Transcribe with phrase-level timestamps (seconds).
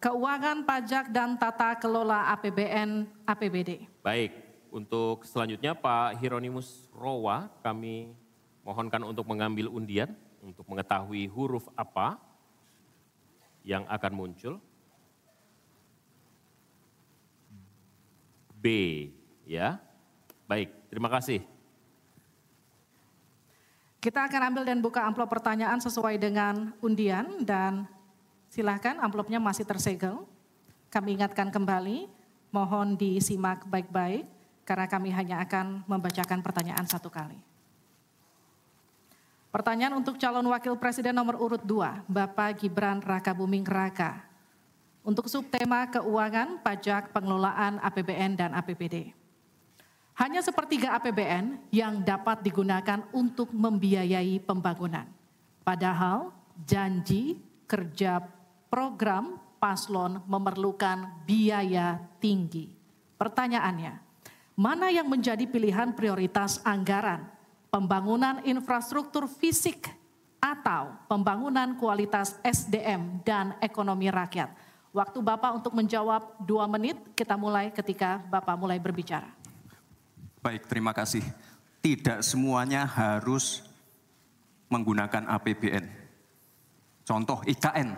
[0.00, 3.84] Keuangan, pajak, dan tata kelola APBN APBD.
[4.00, 4.32] Baik,
[4.72, 8.16] untuk selanjutnya Pak Hieronymus Rowa kami
[8.64, 12.16] mohonkan untuk mengambil undian untuk mengetahui huruf apa
[13.60, 14.56] yang akan muncul.
[18.56, 18.66] B,
[19.44, 19.76] ya.
[20.48, 21.59] Baik, terima kasih.
[24.00, 27.84] Kita akan ambil dan buka amplop pertanyaan sesuai dengan undian dan
[28.50, 30.26] Silahkan amplopnya masih tersegel.
[30.90, 32.10] Kami ingatkan kembali,
[32.50, 34.26] mohon disimak baik-baik
[34.66, 37.38] karena kami hanya akan membacakan pertanyaan satu kali.
[39.54, 44.26] Pertanyaan untuk calon wakil presiden nomor urut 2, Bapak Gibran Raka Buming Raka.
[45.06, 49.14] Untuk subtema keuangan, pajak, pengelolaan APBN dan APBD.
[50.18, 55.08] Hanya sepertiga APBN yang dapat digunakan untuk membiayai pembangunan.
[55.64, 56.34] Padahal
[56.66, 58.20] janji kerja
[58.70, 62.72] program paslon memerlukan biaya tinggi.
[63.20, 64.00] Pertanyaannya,
[64.56, 67.28] mana yang menjadi pilihan prioritas anggaran?
[67.70, 69.86] Pembangunan infrastruktur fisik
[70.42, 74.50] atau pembangunan kualitas SDM dan ekonomi rakyat?
[74.90, 79.39] Waktu Bapak untuk menjawab dua menit, kita mulai ketika Bapak mulai berbicara.
[80.40, 81.20] Baik, terima kasih.
[81.84, 83.60] Tidak semuanya harus
[84.72, 85.84] menggunakan APBN.
[87.04, 87.92] Contoh IKN,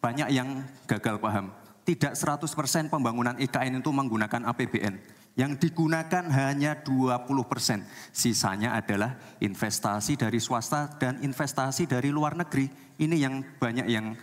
[0.00, 1.52] banyak yang gagal paham.
[1.84, 5.20] Tidak 100% pembangunan IKN itu menggunakan APBN.
[5.36, 7.84] Yang digunakan hanya 20%.
[8.12, 12.72] Sisanya adalah investasi dari swasta dan investasi dari luar negeri.
[13.00, 14.16] Ini yang banyak yang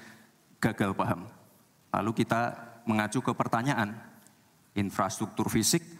[0.57, 1.29] gagal paham.
[1.93, 2.41] Lalu kita
[2.89, 3.93] mengacu ke pertanyaan,
[4.73, 5.98] infrastruktur fisik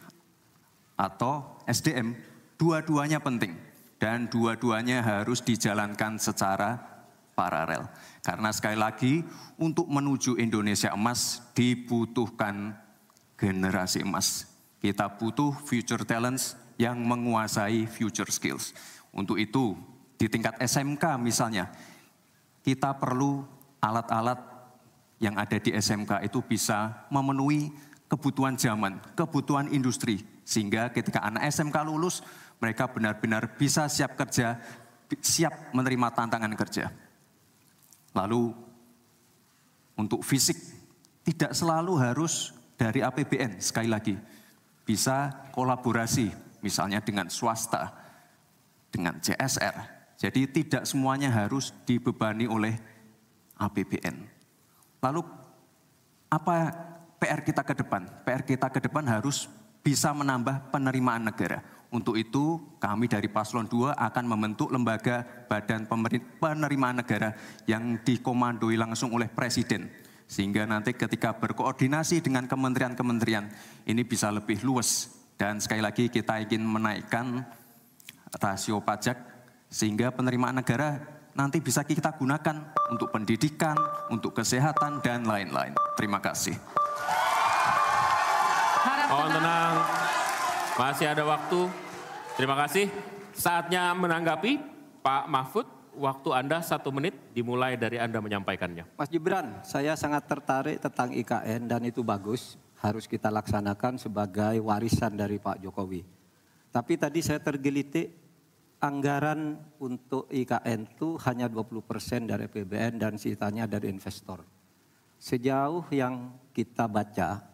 [0.99, 2.11] atau SDM,
[2.59, 3.55] dua-duanya penting.
[3.99, 6.79] Dan dua-duanya harus dijalankan secara
[7.35, 7.87] paralel.
[8.19, 9.13] Karena sekali lagi
[9.55, 12.75] untuk menuju Indonesia emas dibutuhkan
[13.39, 14.47] generasi emas.
[14.79, 18.71] Kita butuh future talents yang menguasai future skills.
[19.11, 19.75] Untuk itu
[20.19, 21.71] di tingkat SMK misalnya
[22.63, 23.43] kita perlu
[23.79, 24.39] alat-alat
[25.19, 27.71] yang ada di SMK itu bisa memenuhi
[28.07, 30.23] kebutuhan zaman, kebutuhan industri.
[30.49, 32.25] Sehingga ketika anak SMK lulus,
[32.57, 34.57] mereka benar-benar bisa siap kerja,
[35.21, 36.89] siap menerima tantangan kerja.
[38.17, 38.49] Lalu
[39.93, 40.57] untuk fisik
[41.21, 44.17] tidak selalu harus dari APBN sekali lagi.
[44.89, 46.33] Bisa kolaborasi
[46.65, 47.93] misalnya dengan swasta,
[48.89, 50.01] dengan CSR.
[50.17, 52.73] Jadi tidak semuanya harus dibebani oleh
[53.61, 54.17] APBN.
[54.97, 55.21] Lalu
[56.33, 56.73] apa
[57.21, 58.09] PR kita ke depan?
[58.25, 59.45] PR kita ke depan harus
[59.83, 61.63] bisa menambah penerimaan negara.
[61.89, 65.89] Untuk itu kami dari Paslon 2 akan membentuk lembaga badan
[66.37, 67.33] penerimaan negara
[67.65, 69.89] yang dikomandoi langsung oleh Presiden.
[70.29, 73.49] Sehingga nanti ketika berkoordinasi dengan kementerian-kementerian
[73.89, 75.09] ini bisa lebih luas.
[75.33, 77.41] Dan sekali lagi kita ingin menaikkan
[78.37, 79.17] rasio pajak
[79.73, 81.01] sehingga penerimaan negara
[81.33, 83.77] nanti bisa kita gunakan untuk pendidikan,
[84.13, 85.73] untuk kesehatan, dan lain-lain.
[85.97, 86.57] Terima kasih.
[89.09, 89.73] Mohon tenang.
[90.77, 91.65] Masih ada waktu.
[92.37, 92.93] Terima kasih.
[93.33, 94.61] Saatnya menanggapi
[95.01, 95.67] Pak Mahfud.
[95.97, 98.85] Waktu Anda satu menit dimulai dari Anda menyampaikannya.
[98.95, 102.55] Mas Gibran, saya sangat tertarik tentang IKN dan itu bagus.
[102.79, 106.05] Harus kita laksanakan sebagai warisan dari Pak Jokowi.
[106.69, 108.13] Tapi tadi saya tergelitik
[108.77, 114.45] anggaran untuk IKN itu hanya 20% dari PBN dan sisanya dari investor.
[115.19, 117.48] Sejauh yang kita baca,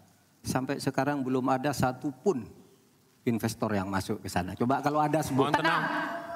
[0.45, 2.45] sampai sekarang belum ada satupun
[3.25, 4.53] investor yang masuk ke sana.
[4.53, 5.65] Coba kalau ada sebutkan,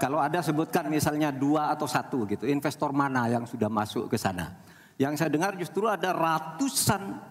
[0.01, 4.57] kalau ada sebutkan misalnya dua atau satu gitu, investor mana yang sudah masuk ke sana.
[4.97, 7.21] Yang saya dengar justru ada ratusan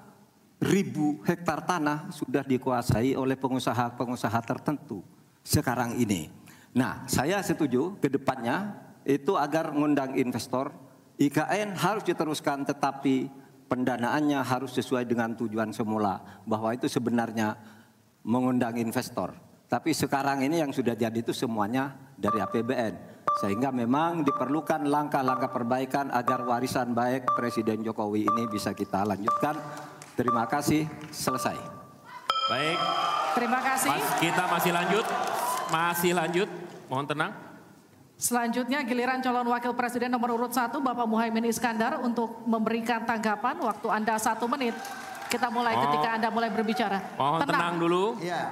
[0.63, 5.03] ribu hektar tanah sudah dikuasai oleh pengusaha-pengusaha tertentu
[5.43, 6.31] sekarang ini.
[6.79, 10.71] Nah, saya setuju ke depannya itu agar mengundang investor,
[11.19, 13.27] IKN harus diteruskan tetapi
[13.69, 17.55] pendanaannya harus sesuai dengan tujuan semula bahwa itu sebenarnya
[18.25, 19.37] mengundang investor.
[19.69, 23.21] Tapi sekarang ini yang sudah jadi itu semuanya dari APBN.
[23.45, 29.55] Sehingga memang diperlukan langkah-langkah perbaikan agar warisan baik Presiden Jokowi ini bisa kita lanjutkan.
[30.17, 31.55] Terima kasih, selesai.
[32.49, 32.79] Baik.
[33.37, 33.93] Terima kasih.
[33.93, 35.05] Mas, kita masih lanjut.
[35.71, 36.49] Masih lanjut.
[36.89, 37.48] Mohon tenang.
[38.19, 43.87] Selanjutnya giliran calon wakil presiden nomor urut satu Bapak Muhaimin Iskandar untuk memberikan tanggapan waktu
[43.95, 44.75] Anda satu menit.
[45.31, 45.87] Kita mulai oh.
[45.87, 47.15] ketika Anda mulai berbicara.
[47.15, 48.05] Mohon tenang, tenang dulu.
[48.19, 48.43] Iya.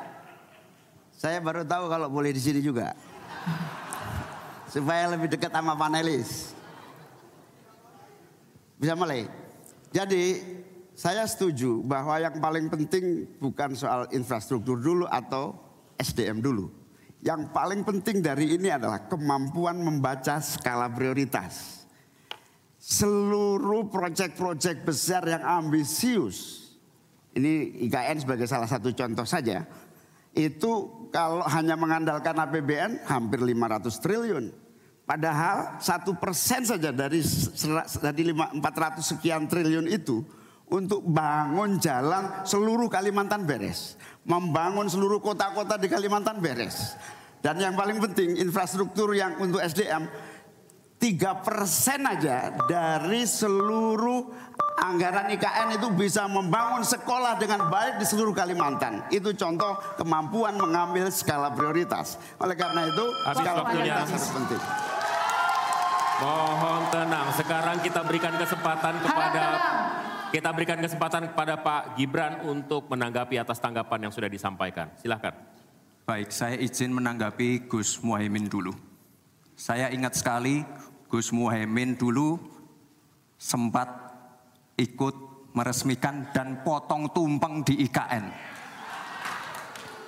[1.19, 2.95] Saya baru tahu kalau boleh di sini juga.
[4.71, 6.53] supaya lebih dekat sama panelis.
[8.79, 9.27] Bisa mulai.
[9.91, 10.45] Jadi
[10.95, 15.59] saya setuju bahwa yang paling penting bukan soal infrastruktur dulu atau
[15.97, 16.69] SDM dulu.
[17.27, 21.83] Yang paling penting dari ini adalah kemampuan membaca skala prioritas.
[22.79, 26.71] Seluruh proyek-proyek besar yang ambisius,
[27.35, 29.67] ini IKN sebagai salah satu contoh saja,
[30.39, 30.71] itu
[31.11, 34.45] kalau hanya mengandalkan APBN hampir 500 triliun.
[35.03, 37.27] Padahal satu persen saja dari
[38.07, 40.23] dari 400 sekian triliun itu
[40.71, 43.99] untuk bangun jalan seluruh Kalimantan beres.
[44.27, 46.99] Membangun seluruh kota-kota di Kalimantan beres.
[47.39, 50.11] Dan yang paling penting infrastruktur yang untuk SDM
[50.99, 54.27] tiga persen aja dari seluruh
[54.83, 59.07] anggaran IKN itu bisa membangun sekolah dengan baik di seluruh Kalimantan.
[59.15, 62.19] Itu contoh kemampuan mengambil skala prioritas.
[62.43, 63.95] Oleh karena itu Habis skala waktunya.
[63.95, 64.63] prioritas sangat penting.
[66.17, 67.27] Mohon tenang.
[67.37, 69.45] Sekarang kita berikan kesempatan kepada
[70.37, 74.93] kita berikan kesempatan kepada Pak Gibran untuk menanggapi atas tanggapan yang sudah disampaikan.
[75.01, 75.33] Silahkan.
[76.05, 78.77] Baik, saya izin menanggapi Gus Muhaimin dulu.
[79.57, 80.61] Saya ingat sekali
[81.09, 82.37] Gus Muhaimin dulu
[83.41, 83.89] sempat
[84.77, 85.17] ikut
[85.57, 88.25] meresmikan dan potong tumpeng di IKN.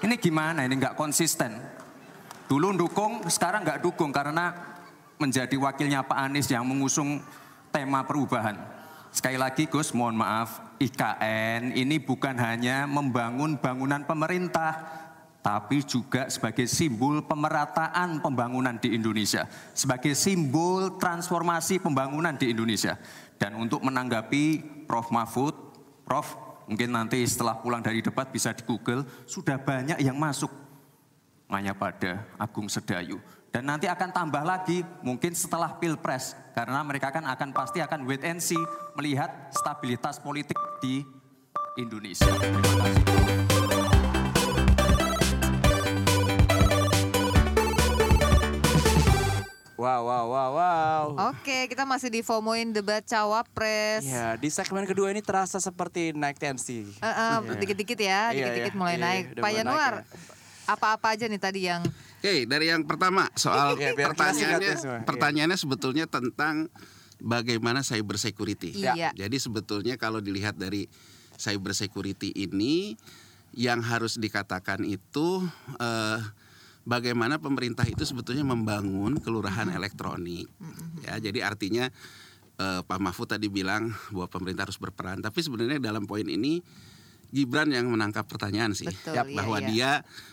[0.04, 0.60] Ini gimana?
[0.68, 1.56] Ini nggak konsisten.
[2.52, 4.76] Dulu dukung, sekarang nggak dukung karena
[5.16, 7.16] menjadi wakilnya Pak Anies yang mengusung
[7.72, 8.77] tema perubahan.
[9.18, 14.78] Sekali lagi Gus, mohon maaf, IKN ini bukan hanya membangun bangunan pemerintah,
[15.42, 22.94] tapi juga sebagai simbol pemerataan pembangunan di Indonesia, sebagai simbol transformasi pembangunan di Indonesia.
[23.34, 25.10] Dan untuk menanggapi Prof.
[25.10, 25.54] Mahfud,
[26.06, 26.38] Prof.
[26.70, 30.54] mungkin nanti setelah pulang dari debat bisa di Google, sudah banyak yang masuk.
[31.50, 33.18] Maya pada Agung Sedayu.
[33.48, 36.36] Dan nanti akan tambah lagi mungkin setelah Pilpres.
[36.52, 38.60] Karena mereka kan akan pasti akan wait and see
[38.92, 41.00] melihat stabilitas politik di
[41.80, 42.28] Indonesia.
[42.28, 43.04] Terima kasih.
[49.78, 51.04] Wow, wow, wow, wow.
[51.30, 54.02] Oke, kita masih di FOMOin debat cawapres.
[54.02, 56.82] Ya, di segmen kedua ini terasa seperti naik tensi.
[56.98, 58.80] Eh, eh, Dikit-dikit ya, Iya, dikit-dikit iya.
[58.82, 59.22] mulai Iya, naik.
[59.22, 60.37] iya, udah Pak Yanuar, naik ya.
[60.68, 61.80] Apa-apa aja nih tadi yang
[62.18, 64.76] Oke, dari yang pertama soal Iya, pertanyaannya, ya.
[64.76, 64.98] Iya.
[65.06, 66.68] pertanyaannya sebetulnya tentang
[67.22, 68.74] bagaimana cyber security.
[68.74, 69.14] Iya.
[69.14, 70.90] Jadi sebetulnya kalau dilihat dari
[71.38, 72.98] cyber security ini
[73.54, 75.46] yang harus dikatakan itu
[75.80, 76.20] eh,
[76.84, 80.50] bagaimana pemerintah itu sebetulnya membangun kelurahan elektronik.
[81.06, 81.88] Ya, jadi artinya
[82.58, 86.60] eh, Pak Mahfud tadi bilang bahwa pemerintah harus berperan, tapi sebenarnya dalam poin ini
[87.28, 89.68] Gibran yang menangkap pertanyaan sih, Betul, Yap, iya, bahwa iya.
[89.68, 89.90] dia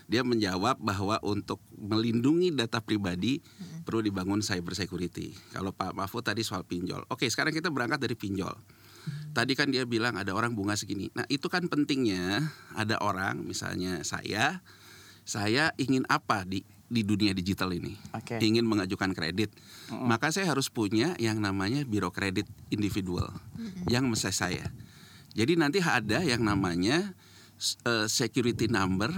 [0.07, 3.43] dia menjawab bahwa untuk melindungi data pribadi
[3.83, 5.35] perlu dibangun cyber security.
[5.51, 8.55] Kalau Pak Mahfud tadi soal pinjol, oke sekarang kita berangkat dari pinjol.
[9.35, 11.11] Tadi kan dia bilang ada orang bunga segini.
[11.11, 14.63] Nah itu kan pentingnya ada orang misalnya saya,
[15.27, 18.37] saya ingin apa di di dunia digital ini, Oke.
[18.37, 19.49] ingin mengajukan kredit,
[19.89, 23.33] maka saya harus punya yang namanya biro kredit individual
[23.89, 24.69] yang mesti saya.
[25.35, 27.11] Jadi nanti ada yang namanya
[27.83, 29.11] eh, security number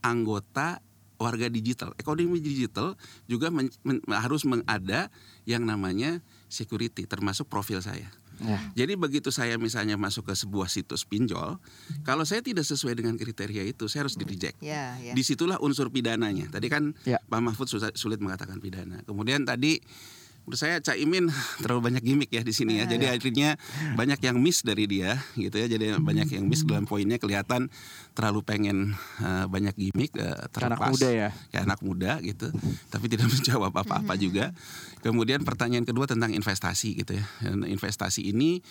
[0.00, 0.82] anggota
[1.16, 1.94] warga digital.
[1.96, 5.06] Ekonomi digital juga men- men- harus mengada
[5.46, 6.18] yang namanya
[6.50, 8.10] security termasuk profil saya.
[8.42, 8.58] Ya.
[8.74, 11.62] Jadi begitu saya misalnya masuk ke sebuah situs pinjol,
[12.02, 14.58] kalau saya tidak sesuai dengan kriteria itu, saya harus di reject.
[14.58, 15.14] ya ya.
[15.14, 16.50] Di situlah unsur pidananya.
[16.50, 17.22] Tadi kan Ya.
[17.22, 19.06] Pak Mahfud susah- sulit mengatakan pidana.
[19.06, 19.78] Kemudian tadi
[20.42, 21.30] menurut saya Caimin
[21.62, 22.84] terlalu banyak gimmick ya di sini ya.
[22.90, 23.54] Jadi akhirnya
[23.94, 25.66] banyak yang miss dari dia gitu ya.
[25.70, 27.70] Jadi banyak yang miss dalam poinnya kelihatan
[28.12, 30.90] terlalu pengen eh, banyak gimmick eh, Kayak anak terlepas.
[30.94, 31.28] muda ya.
[31.54, 32.46] Kayak anak muda gitu.
[32.90, 34.50] Tapi tidak menjawab apa-apa juga.
[35.02, 37.24] Kemudian pertanyaan kedua tentang investasi gitu ya.
[37.42, 38.62] Dan investasi ini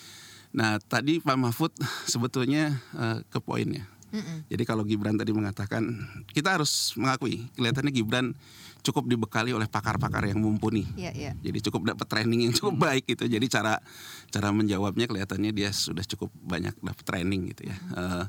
[0.52, 1.72] nah tadi Pak Mahfud
[2.12, 3.88] sebetulnya eh, ke poinnya.
[4.52, 5.88] Jadi kalau Gibran tadi mengatakan
[6.36, 8.36] kita harus mengakui kelihatannya Gibran
[8.82, 10.82] cukup dibekali oleh pakar-pakar yang mumpuni.
[10.98, 11.32] Iya, iya.
[11.38, 13.24] Jadi cukup dapat training yang cukup baik gitu.
[13.24, 13.78] Jadi cara
[14.28, 17.76] cara menjawabnya kelihatannya dia sudah cukup banyak dapat training gitu ya.
[17.78, 18.24] Eh,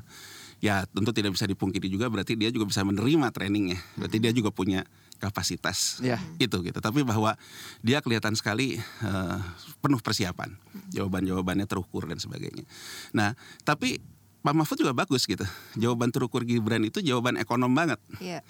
[0.62, 3.82] ya tentu tidak bisa dipungkiri juga berarti dia juga bisa menerima trainingnya.
[3.98, 4.86] Berarti dia juga punya
[5.18, 6.18] kapasitas Ya.
[6.38, 6.78] itu gitu.
[6.78, 7.34] Tapi bahwa
[7.82, 9.38] dia kelihatan sekali eh,
[9.82, 10.54] penuh persiapan.
[10.94, 12.62] Jawaban-jawabannya terukur dan sebagainya.
[13.10, 13.98] Nah, tapi
[14.44, 15.42] Pak Mahfud juga bagus gitu.
[15.74, 18.44] Jawaban terukur Gibran itu jawaban ekonom banget Iya.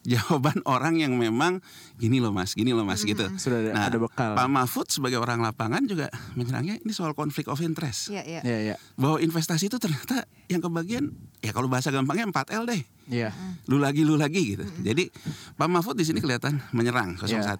[0.00, 1.60] Jawaban orang yang memang
[1.96, 3.28] gini loh mas, gini loh mas gitu.
[3.36, 4.32] Sudah ada- nah, ada bekal.
[4.32, 8.08] Pak Mahfud sebagai orang lapangan juga menyerangnya ini soal konflik of interest.
[8.08, 8.40] Iya, iya.
[8.40, 8.76] Iya, iya.
[8.96, 12.82] Bahwa investasi itu ternyata yang kebagian ya kalau bahasa gampangnya 4L deh.
[13.10, 13.30] Iya.
[13.66, 14.64] Lu lagi lu lagi gitu.
[14.80, 15.12] Jadi
[15.54, 17.54] Pak Mahfud di sini kelihatan menyerang 01 Iya.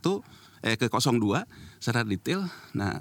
[0.62, 1.44] eh ke 02
[1.76, 2.44] secara detail.
[2.72, 3.00] Nah,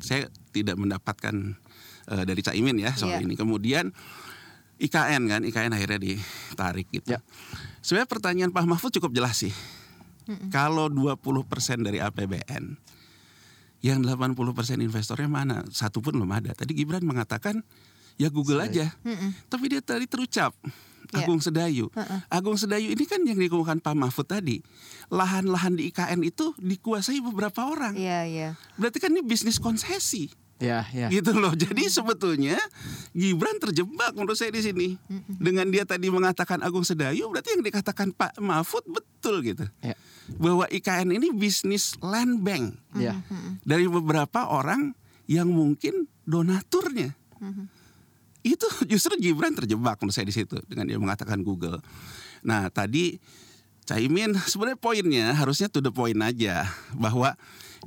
[0.00, 1.56] saya tidak mendapatkan
[2.10, 3.24] eh, dari Caimin ya soal Iya.
[3.24, 3.36] ini.
[3.36, 3.92] Kemudian
[4.80, 7.12] IKN kan, IKN akhirnya ditarik gitu.
[7.80, 9.52] Sebenarnya pertanyaan Pak Mahfud cukup jelas sih.
[10.54, 11.18] Kalau 20%
[11.82, 12.78] dari APBN,
[13.82, 15.64] yang 80% investornya mana?
[15.72, 16.54] Satu pun belum ada.
[16.54, 17.64] Tadi Gibran mengatakan
[18.20, 18.92] ya Google aja.
[19.48, 20.54] Tapi dia tadi terucap.
[21.10, 21.26] Iya.
[21.26, 21.90] Agung Sedayu.
[22.30, 24.62] Agung Sedayu ini kan yang dikemukakan Pak Mahfud tadi.
[25.10, 27.98] Lahan-lahan di IKN itu dikuasai beberapa orang.
[27.98, 28.48] Iya, iya.
[28.78, 30.30] Berarti kan ini bisnis konsesi.
[30.60, 31.08] Ya, ya.
[31.08, 31.56] Gitu loh.
[31.56, 32.60] Jadi sebetulnya
[33.16, 34.88] Gibran terjebak menurut saya di sini.
[35.26, 39.64] Dengan dia tadi mengatakan Agung Sedayu, berarti yang dikatakan Pak Mahfud betul gitu.
[39.80, 39.96] Ya.
[40.36, 43.18] Bahwa IKN ini bisnis land bank Ya.
[43.64, 44.92] dari beberapa orang
[45.24, 47.16] yang mungkin donaturnya.
[48.44, 51.80] Itu justru Gibran terjebak menurut saya di situ dengan dia mengatakan Google.
[52.44, 53.20] Nah, tadi
[53.88, 57.34] Caimin sebenarnya poinnya harusnya to the point aja bahwa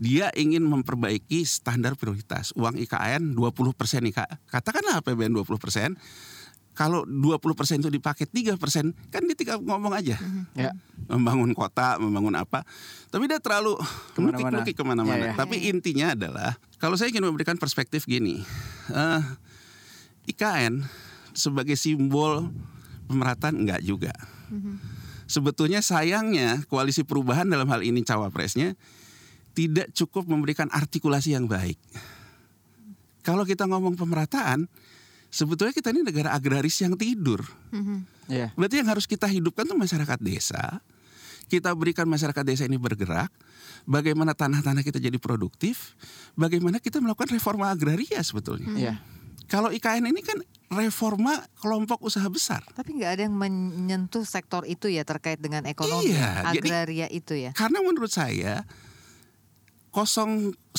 [0.01, 2.49] dia ingin memperbaiki standar prioritas.
[2.57, 4.19] Uang IKN 20% IK.
[4.49, 5.97] Katakanlah APBN 20%.
[6.73, 8.57] Kalau 20% itu dipakai 3%
[9.13, 10.17] kan dia tinggal ngomong aja.
[10.57, 10.73] Ya.
[11.05, 12.65] Membangun kota, membangun apa.
[13.13, 13.77] Tapi dia terlalu
[14.17, 14.65] Ke mana-mana.
[14.65, 15.21] ke mana-mana.
[15.21, 15.33] Ya, ya.
[15.37, 18.41] Tapi intinya adalah kalau saya ingin memberikan perspektif gini.
[18.89, 19.21] eh,
[20.33, 20.81] IKN
[21.37, 22.49] sebagai simbol
[23.05, 24.13] pemerataan enggak juga.
[25.29, 28.73] Sebetulnya sayangnya koalisi perubahan dalam hal ini cawapresnya
[29.53, 31.77] tidak cukup memberikan artikulasi yang baik.
[33.23, 34.67] Kalau kita ngomong pemerataan,
[35.31, 37.39] sebetulnya kita ini negara agraris yang tidur.
[38.27, 38.51] Ya.
[38.59, 40.83] Berarti yang harus kita hidupkan tuh masyarakat desa.
[41.47, 43.31] Kita berikan masyarakat desa ini bergerak.
[43.83, 45.95] Bagaimana tanah-tanah kita jadi produktif.
[46.35, 48.73] Bagaimana kita melakukan reforma agraria sebetulnya.
[48.75, 48.95] Ya.
[49.47, 50.39] Kalau IKN ini kan
[50.71, 52.63] reforma kelompok usaha besar.
[52.73, 57.37] Tapi nggak ada yang menyentuh sektor itu ya terkait dengan ekonomi Iya, jadi- agraria itu
[57.37, 57.51] ya.
[57.53, 58.65] Karena menurut saya
[59.93, 60.73] 01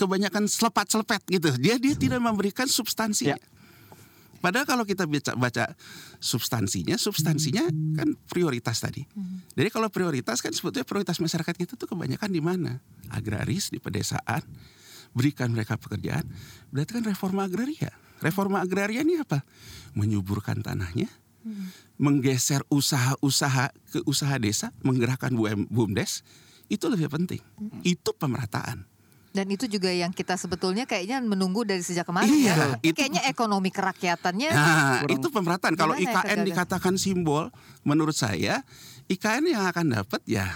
[0.00, 1.48] kebanyakan selepat-selepet gitu.
[1.60, 3.36] Dia dia tidak memberikan substansi.
[3.36, 3.38] Ya.
[4.42, 5.64] Padahal kalau kita baca, baca
[6.18, 7.62] substansinya, substansinya
[7.94, 9.06] kan prioritas tadi.
[9.54, 12.82] Jadi kalau prioritas kan sebetulnya prioritas masyarakat kita tuh kebanyakan di mana?
[13.06, 14.42] Agraris di pedesaan,
[15.14, 16.26] berikan mereka pekerjaan.
[16.74, 17.94] Berarti kan reforma agraria.
[18.18, 19.46] Reforma agraria ini apa?
[19.94, 21.06] Menyuburkan tanahnya,
[21.94, 26.26] menggeser usaha-usaha ke usaha desa, menggerakkan BUM, BUMDes,
[26.72, 27.40] itu lebih penting.
[27.84, 28.88] Itu pemerataan.
[29.32, 32.66] Dan itu juga yang kita sebetulnya kayaknya menunggu dari sejak kemarin Iya, ya.
[32.84, 35.72] Itu- kayaknya ekonomi kerakyatannya Nah, itu pemerataan.
[35.72, 36.48] Kalau ya IKN kegagalan?
[36.52, 37.48] dikatakan simbol,
[37.80, 38.60] menurut saya
[39.08, 40.52] IKN yang akan dapat ya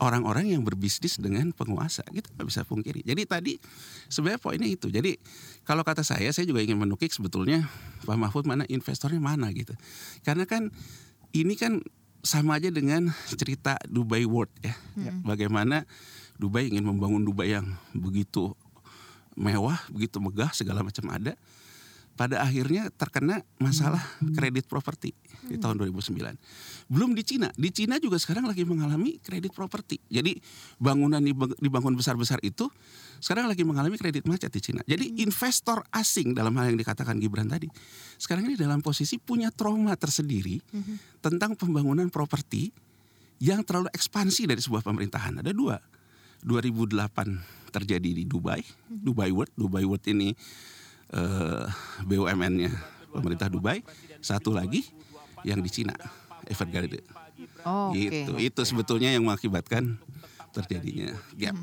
[0.00, 2.06] orang-orang yang berbisnis dengan penguasa.
[2.08, 3.04] Kita nggak bisa pungkiri.
[3.04, 3.52] Jadi tadi
[4.08, 4.88] sebenarnya poinnya itu.
[4.88, 5.20] Jadi
[5.68, 7.68] kalau kata saya, saya juga ingin menukik sebetulnya
[8.08, 9.76] Pak Mahfud mana investornya mana gitu.
[10.24, 10.72] Karena kan
[11.36, 11.84] ini kan
[12.20, 14.74] sama aja dengan cerita Dubai World ya.
[15.22, 15.86] Bagaimana
[16.34, 18.54] Dubai ingin membangun Dubai yang begitu
[19.34, 21.38] mewah, begitu megah, segala macam ada
[22.18, 24.02] pada akhirnya terkena masalah
[24.34, 25.14] kredit properti
[25.46, 26.34] di tahun 2009.
[26.90, 30.02] Belum di Cina, di Cina juga sekarang lagi mengalami kredit properti.
[30.10, 30.34] Jadi
[30.82, 32.66] bangunan dibang- dibangun besar-besar itu
[33.18, 34.82] sekarang lagi mengalami kredit macet di Cina.
[34.86, 37.66] Jadi investor asing dalam hal yang dikatakan Gibran tadi,
[38.18, 40.62] sekarang ini dalam posisi punya trauma tersendiri
[41.18, 42.70] tentang pembangunan properti
[43.38, 45.42] yang terlalu ekspansi dari sebuah pemerintahan.
[45.42, 45.78] Ada dua.
[46.38, 49.50] 2008 terjadi di Dubai, Dubai World.
[49.58, 50.30] Dubai World ini
[51.10, 51.66] eh,
[52.06, 52.70] BUMN-nya
[53.10, 53.82] pemerintah Dubai.
[54.22, 54.86] Satu lagi
[55.42, 55.94] yang di Cina,
[56.46, 57.02] Evergrande.
[57.66, 57.90] Oh.
[57.94, 58.38] Gitu.
[58.38, 59.98] Itu sebetulnya yang mengakibatkan
[60.54, 61.58] terjadinya gap.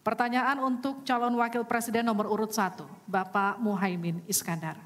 [0.00, 4.80] Pertanyaan untuk calon wakil presiden nomor urut 1, Bapak Muhaimin Iskandar.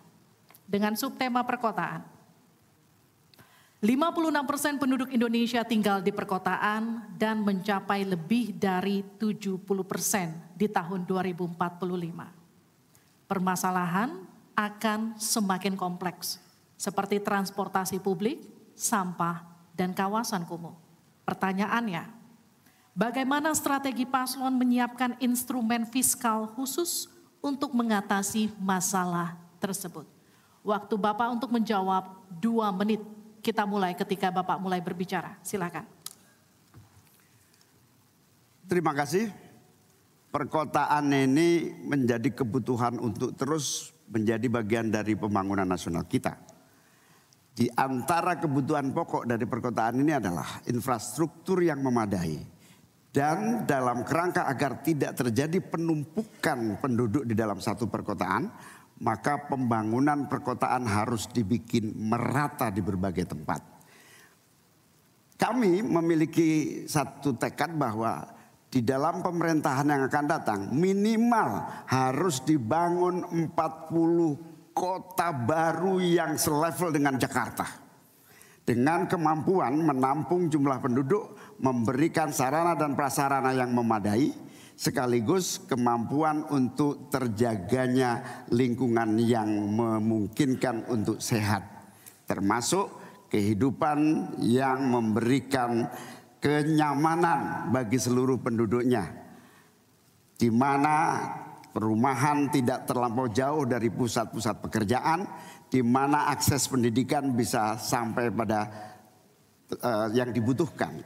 [0.67, 2.15] Dengan subtema perkotaan.
[3.85, 9.61] 56% penduduk Indonesia tinggal di perkotaan dan mencapai lebih dari 70%
[10.57, 13.29] di tahun 2045.
[13.29, 14.25] Permasalahan
[14.57, 16.41] akan semakin kompleks,
[16.81, 18.41] seperti transportasi publik,
[18.73, 19.45] sampah,
[19.77, 20.73] dan kawasan kumuh.
[21.29, 22.24] Pertanyaannya,
[22.95, 27.11] bagaimana strategi paslon menyiapkan instrumen fiskal khusus
[27.45, 30.09] untuk mengatasi masalah tersebut?
[30.65, 33.03] Waktu Bapak untuk menjawab dua menit.
[33.45, 35.37] Kita mulai ketika Bapak mulai berbicara.
[35.45, 35.85] Silakan.
[38.65, 39.29] Terima kasih.
[40.33, 46.41] Perkotaan ini menjadi kebutuhan untuk terus menjadi bagian dari pembangunan nasional kita.
[47.55, 52.54] Di antara kebutuhan pokok dari perkotaan ini adalah infrastruktur yang memadai.
[53.15, 58.51] Dan dalam kerangka agar tidak terjadi penumpukan penduduk di dalam satu perkotaan,
[59.07, 63.63] maka pembangunan perkotaan harus dibikin merata di berbagai tempat.
[65.39, 68.27] Kami memiliki satu tekad bahwa
[68.67, 73.23] di dalam pemerintahan yang akan datang minimal harus dibangun
[73.55, 77.84] 40 kota baru yang selevel dengan Jakarta.
[78.65, 84.33] Dengan kemampuan menampung jumlah penduduk, memberikan sarana dan prasarana yang memadai,
[84.73, 91.61] sekaligus kemampuan untuk terjaganya lingkungan yang memungkinkan untuk sehat.
[92.25, 92.89] Termasuk
[93.29, 95.85] kehidupan yang memberikan
[96.41, 99.13] kenyamanan bagi seluruh penduduknya.
[100.41, 101.21] Di mana
[101.75, 105.27] perumahan tidak terlampau jauh dari pusat-pusat pekerjaan,
[105.75, 108.71] di mana akses pendidikan bisa sampai pada
[109.83, 111.03] uh, yang dibutuhkan.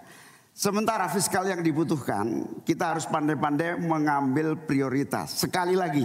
[0.52, 5.40] Sementara fiskal yang dibutuhkan, kita harus pandai-pandai mengambil prioritas.
[5.40, 6.04] Sekali lagi,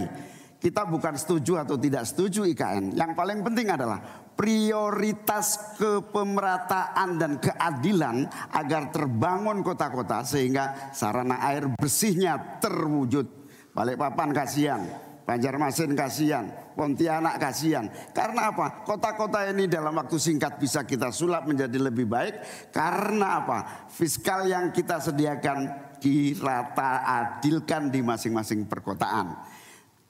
[0.64, 2.96] kita bukan setuju atau tidak setuju IKN.
[2.96, 4.00] Yang paling penting adalah
[4.32, 8.24] prioritas kepemerataan dan keadilan
[8.56, 13.28] agar terbangun kota-kota sehingga sarana air bersihnya terwujud.
[13.74, 14.86] Balikpapan kasihan,
[15.24, 17.88] Banjarmasin kasihan, Pontianak kasihan.
[18.12, 18.84] Karena apa?
[18.84, 22.68] Kota-kota ini dalam waktu singkat bisa kita sulap menjadi lebih baik.
[22.68, 23.88] Karena apa?
[23.88, 29.32] Fiskal yang kita sediakan dirata adilkan di masing-masing perkotaan.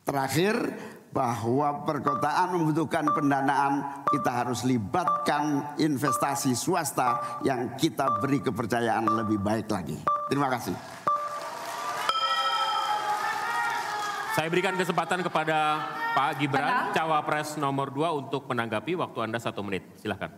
[0.02, 0.56] Terakhir,
[1.14, 9.70] bahwa perkotaan membutuhkan pendanaan, kita harus libatkan investasi swasta yang kita beri kepercayaan lebih baik
[9.70, 9.94] lagi.
[10.26, 11.03] Terima kasih.
[14.34, 15.78] Saya berikan kesempatan kepada
[16.10, 19.86] Pak Gibran, Cawapres nomor 2 untuk menanggapi waktu Anda satu menit.
[19.94, 20.34] Silahkan.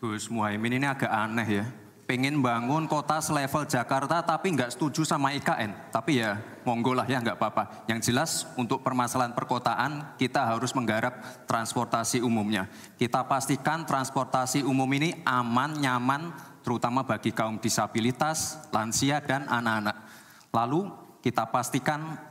[0.00, 1.68] Gus Muhaimin ini agak aneh ya.
[2.08, 5.92] Pengen bangun kota selevel Jakarta tapi nggak setuju sama IKN.
[5.92, 7.84] Tapi ya monggo lah ya nggak apa-apa.
[7.92, 12.72] Yang jelas untuk permasalahan perkotaan kita harus menggarap transportasi umumnya.
[12.96, 16.32] Kita pastikan transportasi umum ini aman, nyaman,
[16.64, 20.08] terutama bagi kaum disabilitas, lansia, dan anak-anak.
[20.56, 20.88] Lalu
[21.20, 22.27] kita pastikan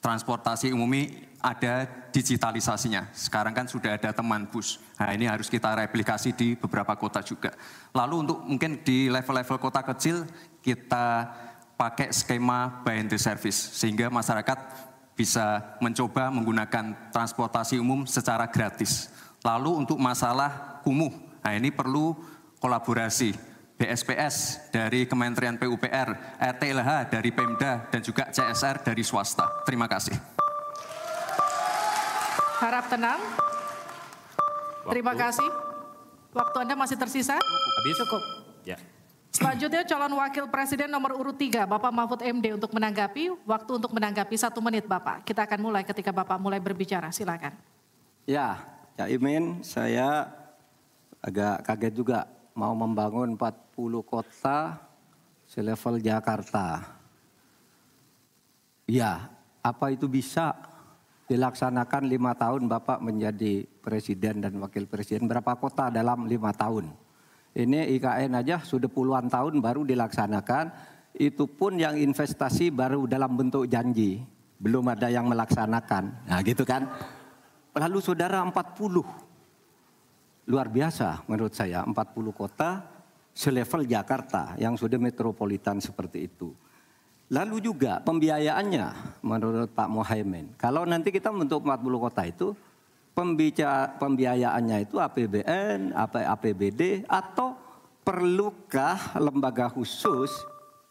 [0.00, 3.08] transportasi umum ini ada digitalisasinya.
[3.16, 4.80] Sekarang kan sudah ada teman bus.
[5.00, 7.52] Nah ini harus kita replikasi di beberapa kota juga.
[7.96, 10.28] Lalu untuk mungkin di level-level kota kecil
[10.60, 11.28] kita
[11.80, 13.76] pakai skema buy and service.
[13.76, 14.58] Sehingga masyarakat
[15.16, 19.08] bisa mencoba menggunakan transportasi umum secara gratis.
[19.40, 22.12] Lalu untuk masalah kumuh, nah ini perlu
[22.60, 23.49] kolaborasi
[23.80, 29.64] BSPS dari Kementerian PUPR, RTLH dari Pemda, dan juga CSR dari swasta.
[29.64, 30.12] Terima kasih.
[32.60, 33.16] Harap tenang.
[34.84, 34.92] Waktu.
[34.92, 35.48] Terima kasih.
[36.36, 37.40] Waktu Anda masih tersisa?
[37.40, 37.96] Habis?
[38.04, 38.22] Cukup.
[38.68, 38.76] Ya.
[39.32, 43.32] Selanjutnya calon wakil presiden nomor urut 3, Bapak Mahfud MD untuk menanggapi.
[43.48, 45.24] Waktu untuk menanggapi satu menit Bapak.
[45.24, 47.08] Kita akan mulai ketika Bapak mulai berbicara.
[47.08, 47.56] Silakan.
[48.28, 48.60] Ya,
[49.00, 50.28] Cak Imin, saya
[51.24, 54.78] agak kaget juga mau membangun 40 kota
[55.46, 56.98] selevel Jakarta.
[58.90, 59.30] Ya,
[59.62, 60.54] apa itu bisa
[61.30, 65.30] dilaksanakan lima tahun Bapak menjadi presiden dan wakil presiden?
[65.30, 66.90] Berapa kota dalam lima tahun?
[67.54, 70.98] Ini IKN aja sudah puluhan tahun baru dilaksanakan.
[71.14, 74.22] Itu pun yang investasi baru dalam bentuk janji.
[74.58, 76.30] Belum ada yang melaksanakan.
[76.30, 76.86] Nah gitu kan.
[77.74, 79.29] Lalu saudara 40
[80.50, 81.94] luar biasa menurut saya 40
[82.34, 82.82] kota
[83.30, 86.50] selevel Jakarta yang sudah metropolitan seperti itu.
[87.30, 90.58] Lalu juga pembiayaannya menurut Pak Mohaimin.
[90.58, 91.78] Kalau nanti kita membentuk 40
[92.10, 92.58] kota itu
[94.02, 97.54] pembiayaannya itu APBN, APBD atau
[98.02, 100.34] perlukah lembaga khusus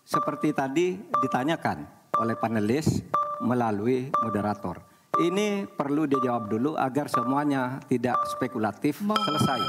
[0.08, 1.84] seperti tadi ditanyakan
[2.16, 3.04] oleh panelis
[3.44, 4.89] melalui moderator.
[5.20, 9.20] Ini perlu dijawab dulu agar semuanya tidak spekulatif Mohon.
[9.28, 9.60] selesai.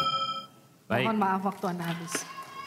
[0.87, 1.05] Baik.
[1.11, 2.15] Mohon maaf waktu Anda habis.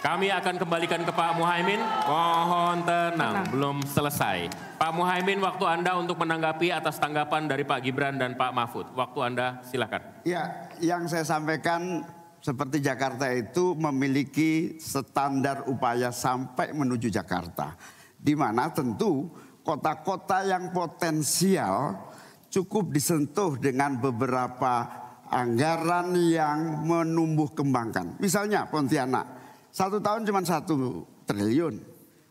[0.03, 1.79] Kami akan kembalikan ke Pak Muhaimin.
[1.79, 3.47] Mohon tenang, Tenang.
[3.55, 4.51] belum selesai.
[4.75, 8.91] Pak Muhaimin, waktu Anda untuk menanggapi atas tanggapan dari Pak Gibran dan Pak Mahfud.
[8.99, 10.03] Waktu Anda silakan.
[10.27, 12.03] Ya, yang saya sampaikan
[12.43, 17.79] seperti Jakarta itu memiliki standar upaya sampai menuju Jakarta.
[18.19, 19.31] Di mana tentu
[19.63, 22.11] kota-kota yang potensial
[22.53, 24.85] cukup disentuh dengan beberapa
[25.33, 28.21] anggaran yang menumbuh kembangkan.
[28.21, 29.25] Misalnya Pontianak,
[29.73, 31.81] satu tahun cuma satu triliun.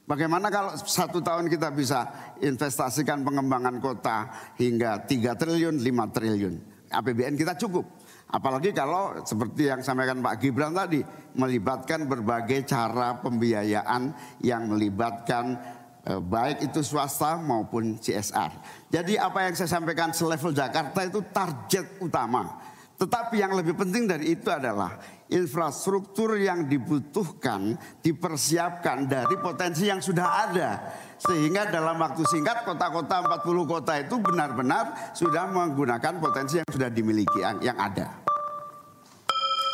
[0.07, 2.07] Bagaimana kalau satu tahun kita bisa
[2.39, 6.55] investasikan pengembangan kota hingga 3 triliun, 5 triliun.
[6.93, 7.87] APBN kita cukup.
[8.33, 11.01] Apalagi kalau seperti yang sampaikan Pak Gibran tadi,
[11.37, 14.13] melibatkan berbagai cara pembiayaan
[14.45, 15.57] yang melibatkan
[16.03, 18.51] baik itu swasta maupun CSR.
[18.91, 22.59] Jadi apa yang saya sampaikan selevel Jakarta itu target utama.
[22.99, 24.95] Tetapi yang lebih penting dari itu adalah
[25.27, 30.71] infrastruktur yang dibutuhkan dipersiapkan dari potensi yang sudah ada.
[31.19, 37.43] Sehingga dalam waktu singkat kota-kota 40 kota itu benar-benar sudah menggunakan potensi yang sudah dimiliki
[37.43, 38.23] yang, yang ada.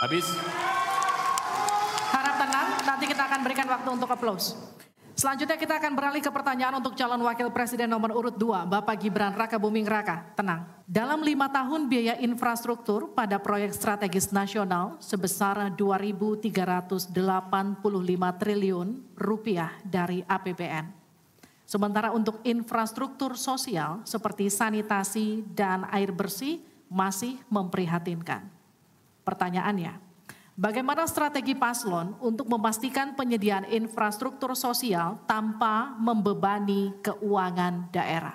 [0.09, 0.25] Habis.
[2.17, 4.57] Harap tenang, nanti kita akan berikan waktu untuk aplaus.
[5.18, 9.35] Selanjutnya kita akan beralih ke pertanyaan untuk calon wakil presiden nomor urut 2, Bapak Gibran
[9.35, 10.31] Raka Buming Raka.
[10.38, 10.62] Tenang.
[10.87, 17.11] Dalam lima tahun biaya infrastruktur pada proyek strategis nasional sebesar 2.385
[18.38, 20.87] triliun rupiah dari APBN.
[21.66, 28.46] Sementara untuk infrastruktur sosial seperti sanitasi dan air bersih masih memprihatinkan.
[29.26, 30.08] Pertanyaannya,
[30.59, 38.35] Bagaimana strategi paslon untuk memastikan penyediaan infrastruktur sosial tanpa membebani keuangan daerah?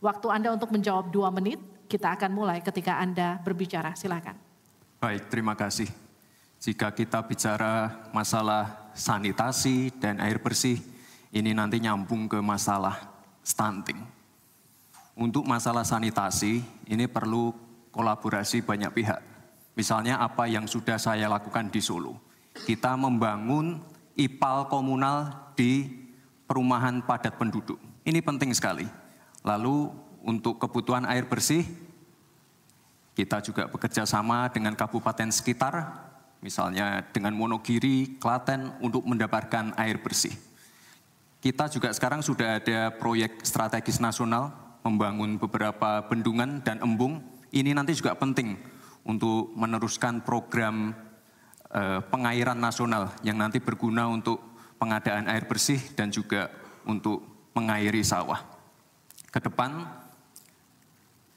[0.00, 3.92] Waktu Anda untuk menjawab dua menit, kita akan mulai ketika Anda berbicara.
[3.92, 4.40] Silakan.
[4.96, 5.84] Baik, terima kasih.
[6.64, 10.80] Jika kita bicara masalah sanitasi dan air bersih,
[11.28, 13.04] ini nanti nyambung ke masalah
[13.44, 14.00] stunting.
[15.12, 17.52] Untuk masalah sanitasi, ini perlu
[17.92, 19.33] kolaborasi banyak pihak
[19.74, 22.14] Misalnya apa yang sudah saya lakukan di Solo.
[22.54, 23.82] Kita membangun
[24.14, 25.90] IPAL komunal di
[26.46, 27.82] perumahan padat penduduk.
[28.06, 28.86] Ini penting sekali.
[29.42, 29.90] Lalu
[30.22, 31.66] untuk kebutuhan air bersih,
[33.18, 35.74] kita juga bekerja sama dengan kabupaten sekitar,
[36.38, 40.32] misalnya dengan Monogiri, Klaten untuk mendapatkan air bersih.
[41.42, 44.54] Kita juga sekarang sudah ada proyek strategis nasional
[44.86, 47.20] membangun beberapa bendungan dan embung.
[47.50, 48.73] Ini nanti juga penting
[49.04, 50.96] untuk meneruskan program
[51.70, 54.40] eh, pengairan nasional yang nanti berguna untuk
[54.80, 56.50] pengadaan air bersih dan juga
[56.88, 57.22] untuk
[57.54, 58.40] mengairi sawah.
[59.30, 59.84] Ke depan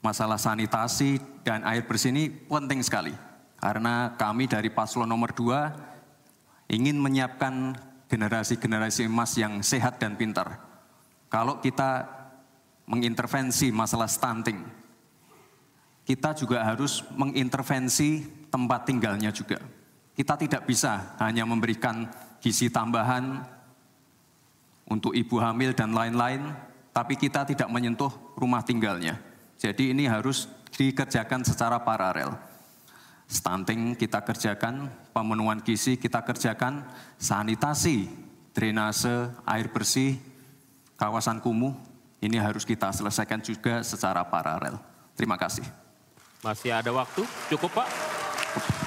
[0.01, 3.11] masalah sanitasi dan air bersih ini penting sekali
[3.57, 7.75] karena kami dari paslon nomor 2 ingin menyiapkan
[8.07, 10.63] generasi-generasi emas yang sehat dan pintar.
[11.27, 12.07] Kalau kita
[12.87, 14.63] mengintervensi masalah stunting,
[16.07, 19.59] kita juga harus mengintervensi tempat tinggalnya juga.
[20.15, 22.07] Kita tidak bisa hanya memberikan
[22.39, 23.43] gizi tambahan
[24.87, 26.47] untuk ibu hamil dan lain-lain,
[26.95, 29.19] tapi kita tidak menyentuh rumah tinggalnya.
[29.59, 30.47] Jadi ini harus
[30.79, 32.31] dikerjakan secara paralel.
[33.27, 36.87] Stunting kita kerjakan, pemenuhan gizi kita kerjakan,
[37.19, 38.07] sanitasi,
[38.55, 40.15] drainase, air bersih,
[40.95, 41.75] kawasan kumuh,
[42.23, 44.79] ini harus kita selesaikan juga secara paralel.
[45.13, 45.86] Terima kasih.
[46.45, 47.25] Masih ada waktu?
[47.49, 47.89] Cukup Pak?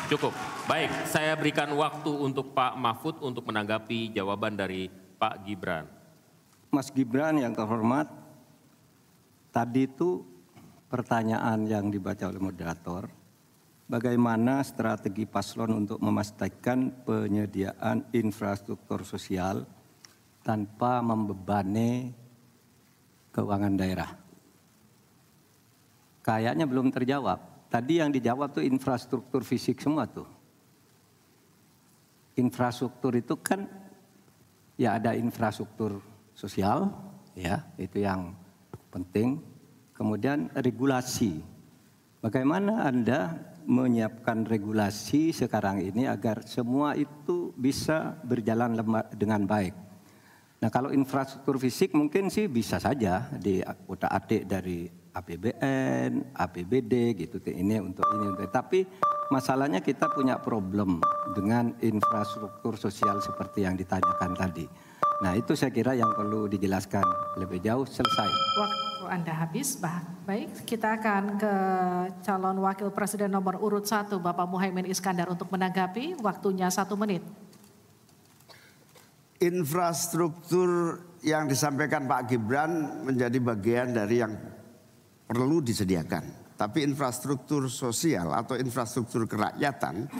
[0.07, 0.31] Cukup.
[0.71, 4.87] Baik, saya berikan waktu untuk Pak Mahfud untuk menanggapi jawaban dari
[5.19, 5.87] Pak Gibran.
[6.71, 8.07] Mas Gibran yang terhormat,
[9.51, 10.23] tadi itu
[10.87, 13.11] pertanyaan yang dibaca oleh moderator,
[13.91, 19.67] bagaimana strategi paslon untuk memastikan penyediaan infrastruktur sosial
[20.47, 22.15] tanpa membebani
[23.35, 24.20] keuangan daerah.
[26.21, 27.69] Kayaknya belum terjawab.
[27.71, 30.27] Tadi yang dijawab tuh infrastruktur fisik semua tuh.
[32.37, 33.65] Infrastruktur itu kan
[34.75, 36.03] ya ada infrastruktur
[36.35, 36.91] sosial,
[37.37, 38.35] ya itu yang
[38.91, 39.39] penting.
[39.95, 41.41] Kemudian regulasi.
[42.21, 48.77] Bagaimana Anda menyiapkan regulasi sekarang ini agar semua itu bisa berjalan
[49.15, 49.75] dengan baik.
[50.61, 57.43] Nah kalau infrastruktur fisik mungkin sih bisa saja di kota adik dari APBN, APBD gitu
[57.51, 58.87] ini untuk ini untuk tapi
[59.31, 61.03] masalahnya kita punya problem
[61.35, 64.67] dengan infrastruktur sosial seperti yang ditanyakan tadi.
[65.21, 67.05] Nah itu saya kira yang perlu dijelaskan
[67.37, 68.29] lebih jauh selesai.
[68.57, 70.01] Waktu Anda habis, bah.
[70.25, 71.55] baik kita akan ke
[72.25, 77.21] calon wakil presiden nomor urut satu Bapak Muhaimin Iskandar untuk menanggapi waktunya satu menit.
[79.41, 84.33] Infrastruktur yang disampaikan Pak Gibran menjadi bagian dari yang
[85.31, 86.59] perlu disediakan.
[86.59, 90.11] Tapi infrastruktur sosial atau infrastruktur kerakyatan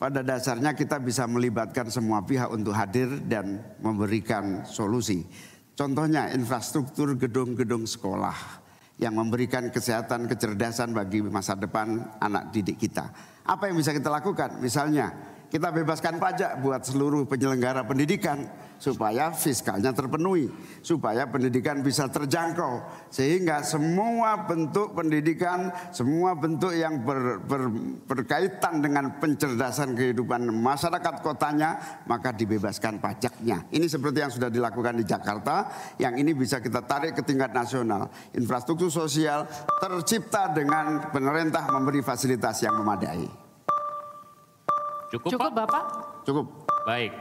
[0.00, 5.22] pada dasarnya kita bisa melibatkan semua pihak untuk hadir dan memberikan solusi.
[5.76, 8.64] Contohnya infrastruktur gedung-gedung sekolah
[8.96, 13.10] yang memberikan kesehatan, kecerdasan bagi masa depan anak didik kita.
[13.44, 14.58] Apa yang bisa kita lakukan?
[14.64, 18.42] Misalnya kita bebaskan pajak buat seluruh penyelenggara pendidikan
[18.74, 20.50] supaya fiskalnya terpenuhi,
[20.82, 27.70] supaya pendidikan bisa terjangkau sehingga semua bentuk pendidikan, semua bentuk yang ber, ber,
[28.02, 33.62] berkaitan dengan pencerdasan kehidupan masyarakat kotanya maka dibebaskan pajaknya.
[33.70, 35.70] Ini seperti yang sudah dilakukan di Jakarta,
[36.02, 38.10] yang ini bisa kita tarik ke tingkat nasional.
[38.34, 39.46] Infrastruktur sosial
[39.78, 43.43] tercipta dengan pemerintah memberi fasilitas yang memadai.
[45.14, 45.58] Cukup, Cukup Pak?
[45.62, 45.84] Bapak?
[46.26, 46.46] Cukup.
[46.82, 47.12] Baik.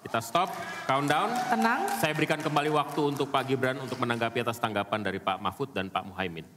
[0.00, 0.48] Kita stop,
[0.88, 1.28] countdown.
[1.52, 1.84] Tenang.
[2.00, 5.92] Saya berikan kembali waktu untuk Pak Gibran untuk menanggapi atas tanggapan dari Pak Mahfud dan
[5.92, 6.48] Pak Muhaimin.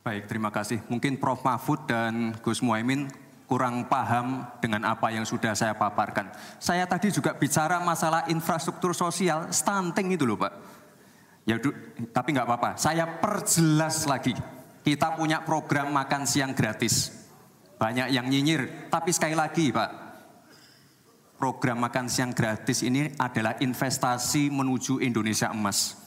[0.00, 0.80] Baik, terima kasih.
[0.88, 1.44] Mungkin Prof.
[1.44, 3.12] Mahfud dan Gus Muhaimin
[3.44, 6.32] kurang paham dengan apa yang sudah saya paparkan.
[6.56, 10.52] Saya tadi juga bicara masalah infrastruktur sosial, stunting itu loh Pak.
[11.44, 11.60] Ya,
[12.16, 12.70] tapi nggak apa-apa.
[12.80, 14.32] Saya perjelas lagi.
[14.80, 17.21] Kita punya program makan siang gratis.
[17.82, 19.90] Banyak yang nyinyir, tapi sekali lagi Pak,
[21.34, 25.98] program makan siang gratis ini adalah investasi menuju Indonesia emas.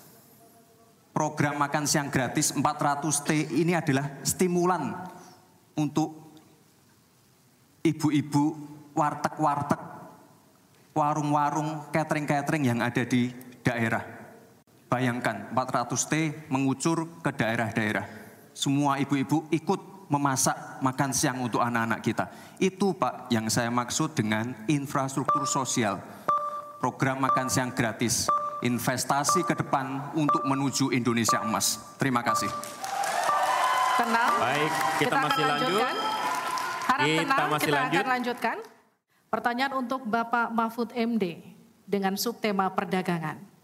[1.11, 5.03] Program makan siang gratis 400T ini adalah stimulan
[5.75, 6.39] untuk
[7.83, 8.55] ibu-ibu
[8.95, 9.81] warteg-warteg,
[10.95, 13.35] warung-warung, catering-catering yang ada di
[13.67, 14.07] daerah.
[14.87, 18.07] Bayangkan 400T mengucur ke daerah-daerah.
[18.55, 22.25] Semua ibu-ibu ikut memasak makan siang untuk anak-anak kita.
[22.61, 25.97] Itu Pak yang saya maksud dengan infrastruktur sosial.
[26.77, 28.29] Program makan siang gratis,
[28.61, 31.81] investasi ke depan untuk menuju Indonesia emas.
[31.97, 32.51] Terima kasih.
[33.95, 34.33] Tenang.
[34.37, 35.79] Baik, kita akan masih lanjut.
[35.79, 35.95] lanjutkan.
[36.85, 37.95] Harap Kita tenang, masih kita lanjut.
[37.97, 38.57] akan lanjutkan.
[39.25, 41.41] Pertanyaan untuk Bapak Mahfud MD
[41.83, 43.54] dengan subtema perdagangan.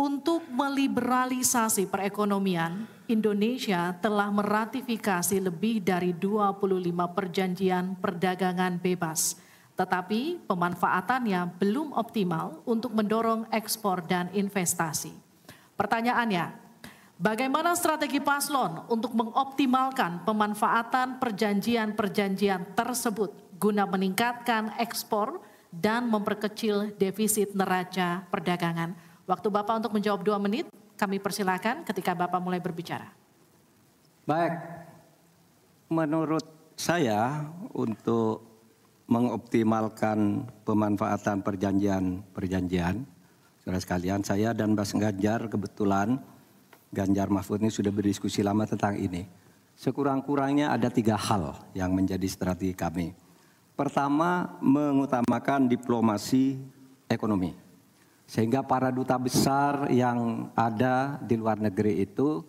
[0.00, 6.56] Untuk meliberalisasi perekonomian, Indonesia telah meratifikasi lebih dari 25
[7.12, 9.36] perjanjian perdagangan bebas.
[9.76, 15.12] Tetapi pemanfaatannya belum optimal untuk mendorong ekspor dan investasi.
[15.76, 16.48] Pertanyaannya,
[17.20, 28.24] bagaimana strategi paslon untuk mengoptimalkan pemanfaatan perjanjian-perjanjian tersebut guna meningkatkan ekspor dan memperkecil defisit neraca
[28.32, 29.09] perdagangan?
[29.30, 30.66] Waktu Bapak untuk menjawab dua menit,
[30.98, 33.14] kami persilakan ketika Bapak mulai berbicara.
[34.26, 34.58] Baik,
[35.86, 36.42] menurut
[36.74, 38.42] saya untuk
[39.06, 43.06] mengoptimalkan pemanfaatan perjanjian-perjanjian,
[43.62, 46.18] saudara sekalian, saya dan Mas Ganjar kebetulan
[46.90, 49.22] Ganjar Mahfud ini sudah berdiskusi lama tentang ini.
[49.78, 53.14] Sekurang-kurangnya ada tiga hal yang menjadi strategi kami.
[53.78, 56.58] Pertama, mengutamakan diplomasi
[57.06, 57.69] ekonomi.
[58.30, 62.46] Sehingga para duta besar yang ada di luar negeri itu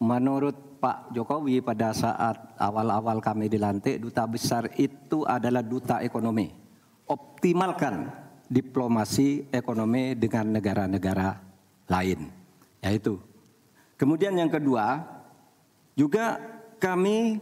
[0.00, 6.48] menurut Pak Jokowi pada saat awal-awal kami dilantik, duta besar itu adalah duta ekonomi.
[7.04, 8.08] Optimalkan
[8.48, 11.36] diplomasi ekonomi dengan negara-negara
[11.92, 12.32] lain.
[12.80, 13.20] Yaitu.
[14.00, 15.04] Kemudian yang kedua,
[15.92, 16.40] juga
[16.80, 17.36] kami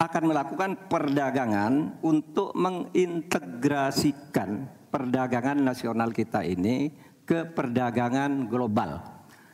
[0.00, 6.90] akan melakukan perdagangan untuk mengintegrasikan perdagangan nasional kita ini
[7.30, 8.98] ke perdagangan global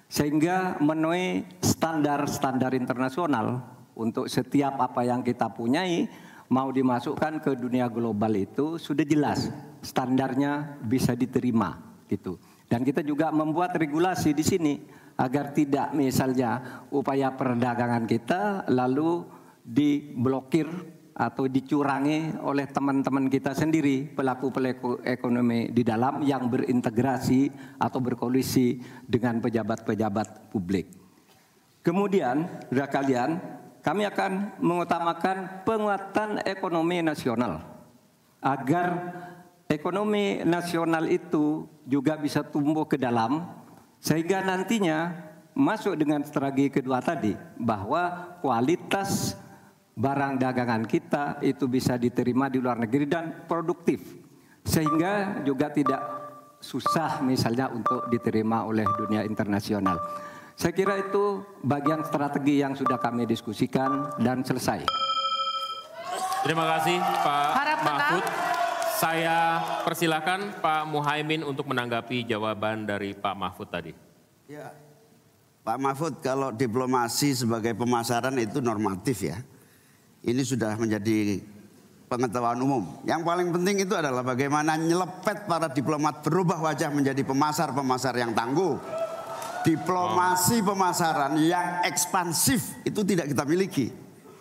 [0.09, 3.61] sehingga memenuhi standar-standar internasional
[3.93, 6.09] untuk setiap apa yang kita punyai
[6.49, 9.53] mau dimasukkan ke dunia global itu sudah jelas
[9.85, 12.41] standarnya bisa diterima gitu.
[12.65, 14.75] Dan kita juga membuat regulasi di sini
[15.21, 19.21] agar tidak misalnya upaya perdagangan kita lalu
[19.61, 27.49] diblokir atau dicurangi oleh teman-teman kita sendiri pelaku-pelaku ekonomi di dalam yang berintegrasi
[27.81, 28.77] atau berkoalisi
[29.09, 30.93] dengan pejabat-pejabat publik.
[31.81, 33.31] Kemudian, saudara kalian,
[33.81, 37.65] kami akan mengutamakan penguatan ekonomi nasional
[38.45, 38.89] agar
[39.73, 43.47] ekonomi nasional itu juga bisa tumbuh ke dalam
[44.03, 45.17] sehingga nantinya
[45.57, 49.39] masuk dengan strategi kedua tadi bahwa kualitas
[49.97, 54.05] barang dagangan kita itu bisa diterima di luar negeri dan produktif
[54.61, 56.03] sehingga juga tidak
[56.61, 59.97] susah misalnya untuk diterima oleh dunia internasional.
[60.57, 64.85] Saya kira itu bagian strategi yang sudah kami diskusikan dan selesai.
[66.45, 67.97] Terima kasih Pak Harap tenang.
[67.97, 68.25] Mahfud.
[68.97, 73.93] Saya persilakan Pak Muhaimin untuk menanggapi jawaban dari Pak Mahfud tadi.
[74.49, 74.73] Ya,
[75.61, 79.37] Pak Mahfud kalau diplomasi sebagai pemasaran itu normatif ya.
[80.27, 81.39] Ini sudah menjadi
[82.11, 82.99] pengetahuan umum.
[83.07, 88.75] Yang paling penting itu adalah bagaimana nyelepet para diplomat berubah wajah menjadi pemasar-pemasar yang tangguh.
[89.63, 93.87] Diplomasi pemasaran yang ekspansif itu tidak kita miliki.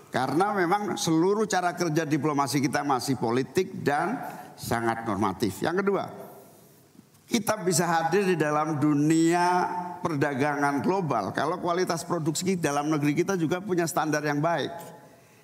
[0.09, 4.21] Karena memang seluruh cara kerja diplomasi kita masih politik dan
[4.57, 5.59] sangat normatif.
[5.65, 6.03] Yang kedua,
[7.25, 9.65] kita bisa hadir di dalam dunia
[9.99, 14.94] perdagangan global kalau kualitas produksi dalam negeri kita juga punya standar yang baik.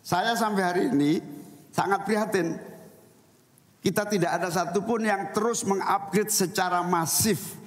[0.01, 1.21] Saya sampai hari ini
[1.69, 2.57] sangat prihatin.
[3.81, 7.57] Kita tidak ada satupun yang terus mengupgrade secara masif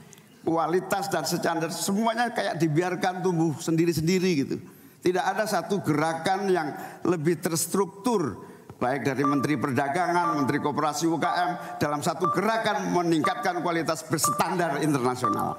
[0.46, 4.56] kualitas dan standar semuanya kayak dibiarkan tumbuh sendiri-sendiri gitu.
[5.02, 6.68] Tidak ada satu gerakan yang
[7.02, 8.40] lebih terstruktur
[8.78, 15.56] baik dari Menteri Perdagangan, Menteri Koperasi UKM dalam satu gerakan meningkatkan kualitas berstandar internasional.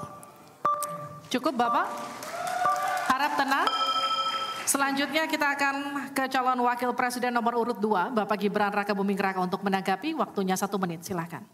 [1.30, 1.88] Cukup Bapak?
[3.10, 3.95] Harap tenang.
[4.66, 5.76] Selanjutnya kita akan
[6.10, 10.58] ke calon wakil presiden nomor urut 2, Bapak Gibran Raka Buming Raka untuk menanggapi waktunya
[10.58, 11.06] satu menit.
[11.06, 11.46] Silahkan.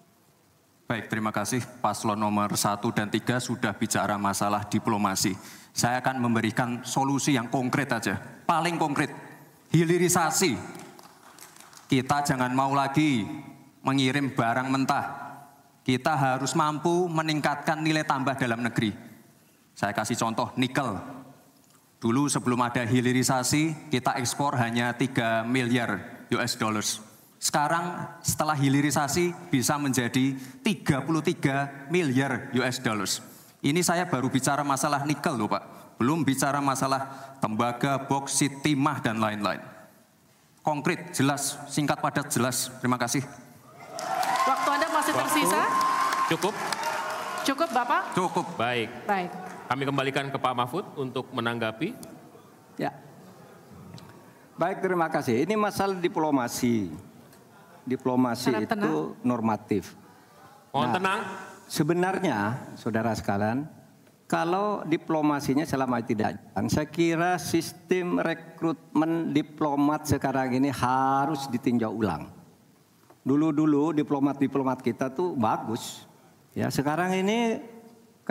[0.87, 1.59] Baik, terima kasih.
[1.83, 5.35] Paslon nomor 1 dan 3 sudah bicara masalah diplomasi.
[5.75, 8.15] Saya akan memberikan solusi yang konkret aja.
[8.47, 9.11] Paling konkret,
[9.75, 10.55] hilirisasi.
[11.91, 13.27] Kita jangan mau lagi
[13.83, 15.05] mengirim barang mentah.
[15.83, 18.95] Kita harus mampu meningkatkan nilai tambah dalam negeri.
[19.75, 21.20] Saya kasih contoh nikel.
[22.01, 26.97] Dulu sebelum ada hilirisasi, kita ekspor hanya 3 miliar US dollars.
[27.37, 30.33] Sekarang setelah hilirisasi bisa menjadi
[30.65, 33.21] 33 miliar US dollars.
[33.61, 35.93] Ini saya baru bicara masalah nikel loh Pak.
[36.01, 39.61] Belum bicara masalah tembaga, boksit, timah, dan lain-lain.
[40.65, 42.73] Konkret, jelas, singkat, padat, jelas.
[42.81, 43.21] Terima kasih.
[44.49, 45.61] Waktu Anda masih tersisa?
[46.33, 46.53] Cukup?
[47.45, 48.17] Cukup Bapak?
[48.17, 48.45] Cukup.
[48.57, 48.89] Baik.
[49.05, 49.50] Baik.
[49.71, 51.95] Kami kembalikan ke Pak Mahfud untuk menanggapi.
[52.75, 52.91] Ya.
[54.59, 55.47] Baik, terima kasih.
[55.47, 56.91] Ini masalah diplomasi.
[57.87, 59.15] Diplomasi Harap itu tenang.
[59.23, 59.95] normatif.
[60.75, 61.19] Mohon Nah, tenang.
[61.71, 62.37] Sebenarnya,
[62.75, 63.63] saudara sekalian,
[64.27, 72.27] kalau diplomasinya selama tidak jalan, saya kira sistem rekrutmen diplomat sekarang ini harus ditinjau ulang.
[73.23, 76.03] Dulu-dulu diplomat-diplomat kita tuh bagus.
[76.51, 77.70] Ya, sekarang ini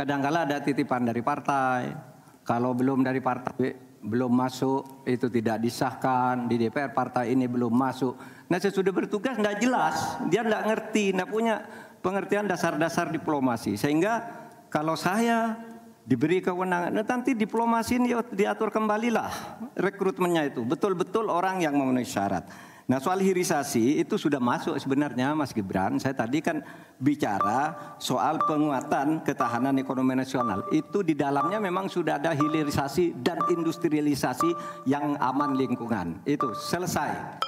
[0.01, 1.93] kadang-kala ada titipan dari partai.
[2.41, 8.17] Kalau belum dari partai belum masuk itu tidak disahkan di DPR partai ini belum masuk.
[8.49, 11.61] Nah sesudah bertugas tidak jelas, dia tidak ngerti, tidak punya
[12.01, 13.77] pengertian dasar-dasar diplomasi.
[13.77, 14.25] Sehingga
[14.73, 15.61] kalau saya
[16.09, 20.65] diberi kewenangan, nah, nanti diplomasi ini diatur kembalilah rekrutmennya itu.
[20.65, 22.49] Betul-betul orang yang memenuhi syarat.
[22.91, 26.03] Nah soal hilirisasi itu sudah masuk sebenarnya Mas Gibran.
[26.03, 26.59] Saya tadi kan
[26.99, 30.67] bicara soal penguatan ketahanan ekonomi nasional.
[30.75, 34.51] Itu di dalamnya memang sudah ada hilirisasi dan industrialisasi
[34.91, 36.19] yang aman lingkungan.
[36.27, 37.39] Itu selesai.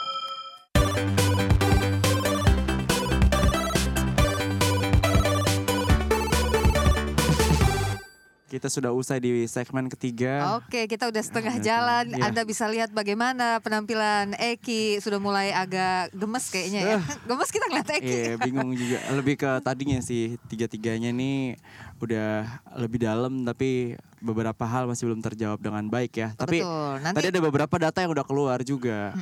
[8.52, 10.60] Kita sudah usai di segmen ketiga.
[10.60, 12.12] Oke, kita udah setengah jalan.
[12.12, 12.28] Iya.
[12.28, 16.98] Anda bisa lihat bagaimana penampilan Eki sudah mulai agak gemes kayaknya ya.
[17.32, 18.12] gemes kita ngeliat Eki.
[18.12, 19.00] Iya, bingung juga.
[19.08, 21.56] Lebih ke tadinya sih tiga-tiganya nih
[21.96, 26.28] udah lebih dalam tapi beberapa hal masih belum terjawab dengan baik ya.
[26.36, 26.92] Tapi Betul.
[27.00, 29.16] Nanti- tadi ada beberapa data yang udah keluar juga.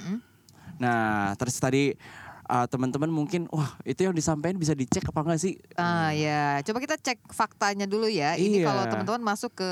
[0.83, 1.95] Nah, terus tadi
[2.51, 5.55] uh, teman-teman mungkin wah itu yang disampaikan bisa dicek apa enggak sih?
[5.79, 8.35] Ah ya, coba kita cek faktanya dulu ya.
[8.35, 8.67] Ini Iya.
[8.67, 9.71] kalau teman-teman masuk ke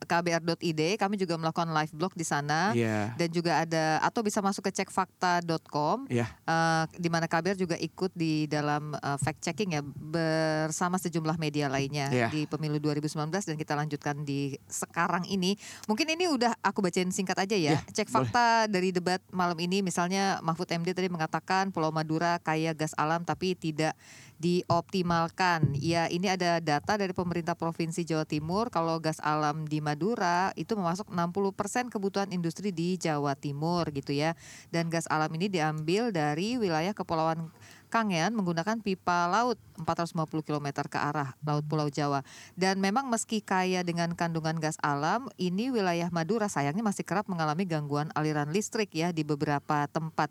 [0.00, 2.72] kbr.id, kami juga melakukan live blog di sana.
[2.72, 3.14] Iya.
[3.14, 6.10] Dan juga ada atau bisa masuk ke cekfakta.com.
[6.10, 6.26] Iya.
[6.26, 11.70] eh, di mana KBR juga ikut di dalam eh, fact checking ya bersama sejumlah media
[11.70, 12.28] lainnya Iya.
[12.32, 15.54] di pemilu 2019 dan kita lanjutkan di sekarang ini.
[15.86, 17.78] Mungkin ini udah aku bacain singkat aja ya.
[17.78, 22.76] Iya, Cek fakta dari debat malam ini misalnya Mahfud MD tadi mengatakan Pulau Madura kaya
[22.76, 23.96] gas alam tapi tidak
[24.36, 25.72] dioptimalkan.
[25.80, 30.76] Ya, ini ada data dari pemerintah Provinsi Jawa Timur kalau gas alam di Madura itu
[30.76, 34.36] memasuk 60% kebutuhan industri di Jawa Timur gitu ya.
[34.68, 37.48] Dan gas alam ini diambil dari wilayah Kepulauan
[37.90, 42.22] Kangean menggunakan pipa laut 450 km ke arah Laut Pulau Jawa.
[42.54, 47.66] Dan memang meski kaya dengan kandungan gas alam, ini wilayah Madura sayangnya masih kerap mengalami
[47.66, 50.30] gangguan aliran listrik ya di beberapa tempat.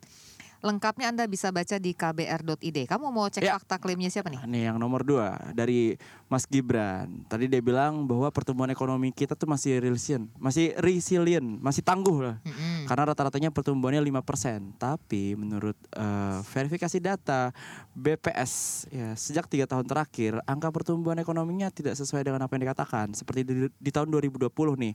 [0.60, 2.78] Lengkapnya Anda bisa baca di kbr.id.
[2.84, 3.56] Kamu mau cek Ya.
[3.56, 4.44] fakta klaimnya siapa nih?
[4.44, 5.96] Nih yang nomor dua dari
[6.28, 7.24] Mas Gibran.
[7.26, 12.36] Tadi dia bilang bahwa pertumbuhan ekonomi kita tuh masih resilient, masih resilient, masih tangguh lah.
[12.84, 14.76] Karena rata-ratanya pertumbuhannya 5%.
[14.76, 17.56] Tapi menurut eh, verifikasi data
[17.94, 18.52] BPS
[18.90, 23.12] ya sejak tiga tahun terakhir angka pertumbuhan ekonominya tidak sesuai dengan apa yang dikatakan.
[23.14, 24.94] Seperti di, di tahun 2020 nih.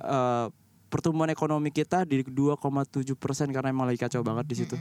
[0.00, 0.46] eh,
[0.92, 4.76] pertumbuhan ekonomi kita di 2,7 persen karena emang lagi kacau banget di situ.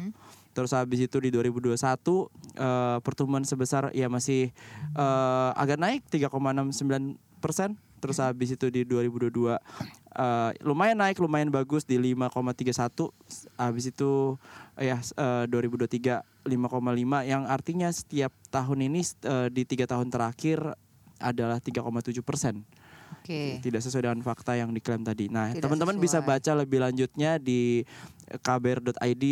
[0.52, 4.52] Terus habis itu di 2021 eh, pertumbuhan sebesar ya masih
[5.00, 7.80] eh, agak naik 3,69 persen.
[8.04, 13.08] Terus habis itu di 2022 eh, lumayan naik, lumayan bagus di 5,31.
[13.56, 14.36] Habis itu
[14.76, 20.76] eh, ya eh, 2023 5,5 yang artinya setiap tahun ini eh, di tiga tahun terakhir
[21.24, 22.68] adalah 3,7 persen.
[23.22, 23.62] Oke.
[23.62, 25.30] Tidak sesuai dengan fakta yang diklaim tadi.
[25.30, 27.86] Nah, teman-teman bisa baca lebih lanjutnya di
[28.42, 29.24] kbr.id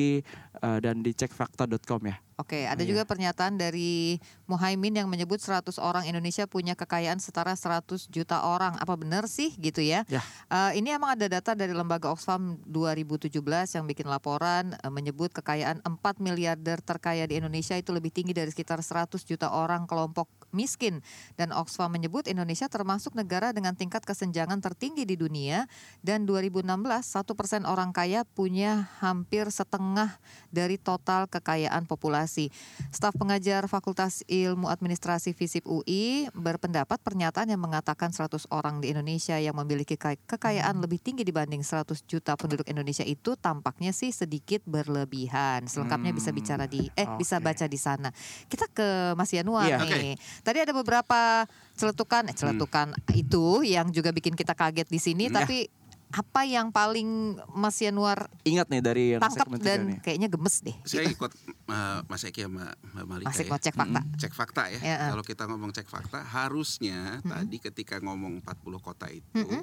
[0.61, 2.17] eh, dan di cekfakta.com ya.
[2.39, 2.95] Oke, ada Iya.
[2.95, 4.15] juga pernyataan dari
[4.47, 8.79] Muhaimin yang menyebut 100 orang Indonesia punya kekayaan setara 100 juta orang.
[8.79, 10.07] Apa benar sih gitu ya?
[10.07, 10.23] Ya.
[10.47, 15.83] Eh, ini emang ada data dari lembaga Oxfam 2017 yang bikin laporan eh, menyebut kekayaan
[15.83, 21.01] 4 miliarder terkaya di Indonesia itu lebih tinggi dari sekitar 100 juta orang kelompok miskin.
[21.35, 25.65] Dan Oxfam menyebut Indonesia termasuk negara dengan tingkat kesenjangan tertinggi di dunia
[25.99, 26.65] dan 2016
[27.01, 30.17] satu persen orang kaya punya hampir setengah
[30.49, 32.49] dari total kekayaan populasi.
[32.89, 39.37] Staf pengajar Fakultas Ilmu Administrasi FISIP UI berpendapat pernyataan yang mengatakan 100 orang di Indonesia
[39.37, 44.61] yang memiliki ke- kekayaan lebih tinggi dibanding 100 juta penduduk Indonesia itu tampaknya sih sedikit
[44.63, 45.65] berlebihan.
[45.65, 47.45] Selengkapnya bisa bicara di eh bisa oke.
[47.45, 48.09] baca di sana.
[48.47, 49.77] Kita ke Mas Yanuar Iya.
[49.79, 50.13] nih.
[50.39, 55.41] Tadi ada beberapa celetukan eh celetukan itu yang juga bikin kita kaget di sini Ya.
[55.41, 55.67] tapi
[56.09, 59.97] apa yang paling Mas Yanuar Ingat nih dari yang tangkap dan nih.
[60.01, 60.73] kayaknya gemes deh.
[60.81, 61.29] Saya ikut
[61.69, 63.49] uh, Mas Eki sama Mbak Malika Masih ya.
[63.49, 64.01] mau cek fakta.
[64.17, 64.79] Cek fakta ya.
[64.81, 65.09] Ya, ah.
[65.13, 69.61] Kalau kita ngomong cek fakta, harusnya tadi ketika ngomong 40 kota itu Mm-mm.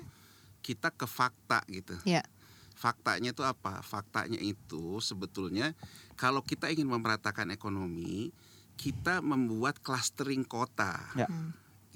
[0.62, 1.99] kita ke fakta gitu.
[2.07, 2.22] Ya.
[2.72, 3.83] Faktanya itu apa?
[3.83, 5.74] Faktanya itu sebetulnya
[6.14, 8.31] kalau kita ingin memeratakan ekonomi,
[8.77, 11.01] kita membuat clustering kota.
[11.16, 11.27] Ya.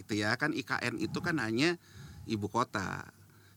[0.01, 1.77] Gitu ya, kan IKN itu kan hanya
[2.25, 3.05] ibu kota.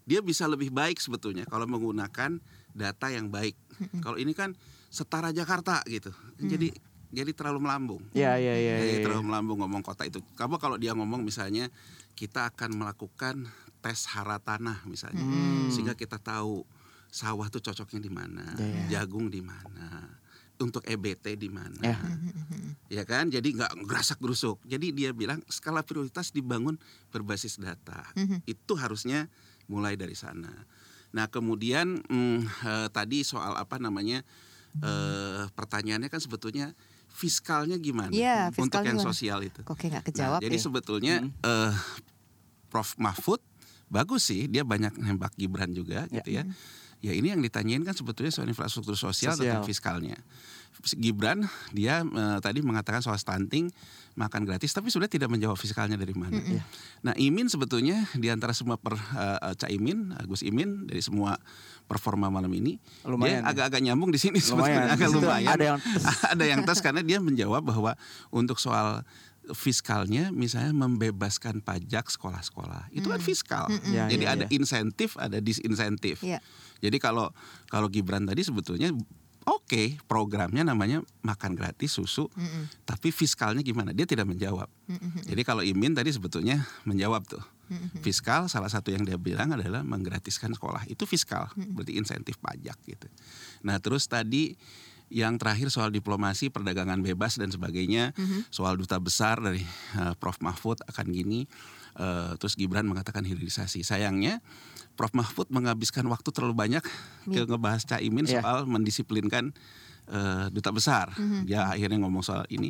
[0.04, 2.44] Dia bisa lebih baik sebetulnya kalau menggunakan
[2.76, 3.56] data yang baik.
[4.04, 4.52] Kalau ini kan
[4.92, 6.12] setara Jakarta gitu.
[6.38, 6.76] Jadi
[7.14, 8.02] jadi terlalu melambung.
[8.18, 9.04] Ya, ya, ya, Jadi ya, ya.
[9.06, 10.20] terlalu melambung ngomong kota itu.
[10.34, 11.70] Kamu kalau dia ngomong misalnya
[12.18, 13.46] kita akan melakukan
[13.86, 15.22] tes hara tanah misalnya,
[15.70, 16.66] sehingga kita tahu
[17.14, 18.86] sawah tuh cocoknya di mana, Ya, ya.
[19.06, 20.10] jagung di mana,
[20.56, 21.98] untuk EBT di mana, Ya.
[22.92, 23.28] ya kan?
[23.28, 24.62] Jadi nggak gerasak gerusuk.
[24.64, 26.78] Jadi dia bilang skala prioritas dibangun
[27.10, 28.06] berbasis data.
[28.44, 29.28] Itu harusnya
[29.66, 30.52] mulai dari sana.
[31.12, 34.22] Nah kemudian hmm, eh, tadi soal apa namanya
[34.76, 36.74] eh, pertanyaannya kan sebetulnya
[37.08, 39.10] fiskalnya gimana Iya, untuk fiskalnya yang gimana?
[39.10, 39.62] sosial itu.
[39.62, 40.62] Kok kayak nggak kejawab Nah, jadi ya?
[40.62, 41.74] sebetulnya eh,
[42.68, 43.38] Prof Mahfud
[43.86, 46.18] bagus sih, dia banyak nembak Gibran juga Ya.
[46.18, 46.44] gitu ya.
[47.04, 49.60] Ya ini yang ditanyain kan sebetulnya soal infrastruktur sosial, Sosial.
[49.60, 50.16] tentang fiskalnya.
[50.96, 53.68] Gibran dia eh, tadi mengatakan soal stunting
[54.16, 56.40] makan gratis, tapi sudah tidak menjawab fiskalnya dari mana.
[57.02, 61.36] Nah Imin sebetulnya di antara semua per eh, Caimin, Gus Imin dari semua
[61.84, 63.40] performa malam ini, Lumayan ya.
[63.44, 64.96] dia agak-agak nyambung di sini sebetulnya Lumayan.
[64.96, 65.50] agak lumayan.
[65.52, 66.04] ada yang tes.
[66.34, 67.92] ada yang tes karena dia menjawab bahwa
[68.32, 69.04] untuk soal
[69.52, 74.56] fiskalnya misalnya membebaskan pajak sekolah-sekolah itu kan fiskal Ya, jadi ya, ada ya.
[74.56, 76.40] insentif ada disinsentif Iya.
[76.84, 77.32] Jadi kalau
[77.72, 78.92] kalau Gibran tadi sebetulnya
[79.48, 82.28] oke programnya namanya makan gratis susu
[82.84, 83.96] tapi fiskalnya gimana?
[83.96, 84.68] Dia tidak menjawab.
[85.24, 87.44] Jadi kalau Imin tadi sebetulnya menjawab tuh.
[88.04, 90.84] Fiskal salah satu yang dia bilang adalah menggratiskan sekolah.
[90.92, 93.08] Itu fiskal berarti insentif pajak gitu.
[93.64, 94.60] Nah terus tadi
[95.14, 98.18] yang terakhir soal diplomasi, perdagangan bebas dan sebagainya,
[98.50, 99.62] soal duta besar dari
[100.02, 100.42] eh, Prof.
[100.42, 101.46] Mahfud akan gini,
[102.02, 103.86] eh, terus Gibran mengatakan hilirisasi.
[103.86, 104.42] Sayangnya
[104.94, 106.84] Prof Mahfud menghabiskan waktu terlalu banyak
[107.26, 108.42] ke ngebahas Caimin Iya.
[108.42, 109.54] soal mendisiplinkan
[110.04, 111.16] eh, duta besar.
[111.48, 112.70] Dia akhirnya ngomong soal ini.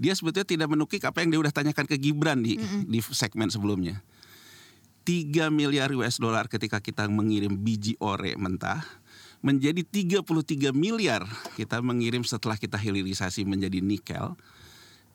[0.00, 2.56] Dia sebetulnya tidak menukik apa yang dia udah tanyakan ke Gibran di
[2.88, 4.00] di segmen sebelumnya.
[5.04, 8.84] 3 miliar US dollar ketika kita mengirim biji ore mentah
[9.40, 11.24] menjadi 33 miliar
[11.56, 14.36] kita mengirim setelah kita hilirisasi menjadi nikel.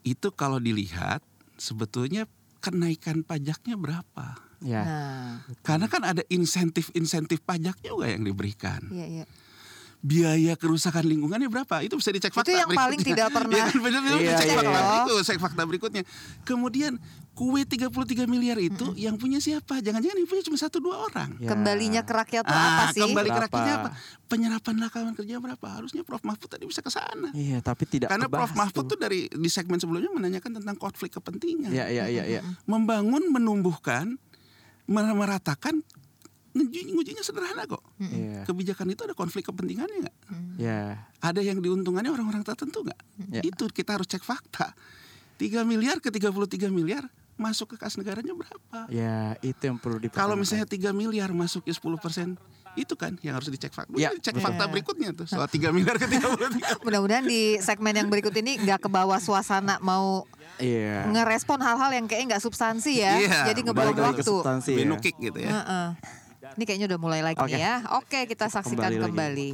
[0.01, 1.21] Itu kalau dilihat
[1.57, 2.25] sebetulnya
[2.61, 4.37] kenaikan pajaknya berapa?
[4.59, 4.81] Ya.
[4.81, 5.31] Nah,
[5.61, 8.79] Karena kan ada insentif-insentif pajak juga yang diberikan.
[8.89, 9.25] iya iya.
[9.99, 11.81] Biaya kerusakan lingkungannya berapa?
[11.81, 13.25] Itu bisa dicek Itu fakta yang paling berikutnya.
[13.25, 14.85] tidak pernah- Ya benar-benar Iya, dicek iya, fakta iya.
[14.85, 16.03] berikut, cek fakta berikutnya.
[16.45, 16.93] Kemudian
[17.33, 17.89] kue 33
[18.25, 19.81] miliar itu yang punya siapa?
[19.81, 21.33] Jangan-jangan yang punya cuma satu dua orang.
[21.35, 21.49] Ya.
[21.49, 23.01] Kembalinya ke rakyat Ah, apa sih?
[23.01, 23.49] kembali ke Berapa?
[23.49, 23.89] rakyatnya apa?
[24.25, 25.67] Penyerapan lapangan kerja berapa?
[25.67, 27.33] Harusnya Prof Mahfud tadi bisa ke sana.
[27.33, 28.93] Iya, tapi tidak Karena Prof Mahfud tuh.
[28.93, 31.73] tuh dari di segmen sebelumnya menanyakan tentang konflik kepentingan.
[31.73, 32.45] Ya, ya, ya, ya.
[32.63, 34.21] Membangun, menumbuhkan,
[34.87, 35.81] meratakan
[36.55, 37.83] nguji- ngujinya sederhana kok.
[37.99, 38.47] Iya.
[38.47, 40.15] Kebijakan itu ada konflik kepentingannya nggak?
[40.55, 41.09] Ya.
[41.19, 43.01] Ada yang diuntungkannya orang-orang tertentu nggak?
[43.29, 43.41] Ya.
[43.43, 44.71] Itu kita harus cek fakta.
[45.35, 47.03] 3 miliar ke 33 miliar
[47.35, 48.87] masuk ke kas negaranya berapa?
[48.87, 50.15] Ya, itu yang perlu dipertanyakan.
[50.15, 52.39] Kalau misalnya 3 miliar masuk ke 10 persen,
[52.79, 53.91] itu kan yang harus dicek fakta.
[53.99, 56.79] Ya, cek fakta berikutnya tuh soal 3 miliar ke 33.
[56.87, 60.23] Mudah-mudahan di segmen yang berikut ini nggak ke bawah suasana mau
[60.59, 61.07] Iya.
[61.11, 63.19] ngerespon hal-hal yang kayaknya nggak substansi ya.
[63.19, 64.23] Iya, Jadi ngebuang waktu.
[64.23, 64.87] substansi ya.
[65.19, 65.51] Gitu ya.
[65.51, 65.87] Heeh.
[66.55, 67.57] Ini kayaknya udah mulai lagi Oke.
[67.57, 67.83] ya.
[67.97, 69.49] Oke, kita saksikan Kembali kembali.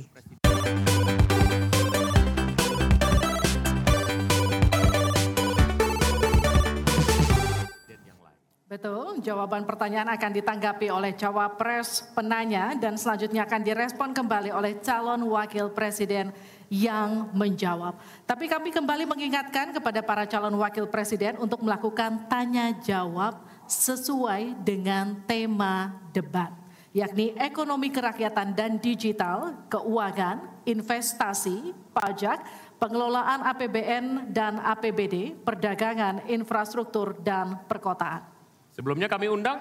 [9.19, 15.67] Jawaban pertanyaan akan ditanggapi oleh cawapres penanya dan selanjutnya akan direspon kembali oleh calon wakil
[15.75, 16.31] presiden
[16.71, 17.99] yang menjawab.
[18.23, 25.19] Tapi kami kembali mengingatkan kepada para calon wakil presiden untuk melakukan tanya jawab sesuai dengan
[25.27, 26.55] tema debat,
[26.95, 32.39] yakni ekonomi kerakyatan dan digital, keuangan, investasi, pajak,
[32.79, 38.30] pengelolaan APBN dan APBD, perdagangan, infrastruktur, dan perkotaan.
[38.71, 39.59] Sebelumnya kami undang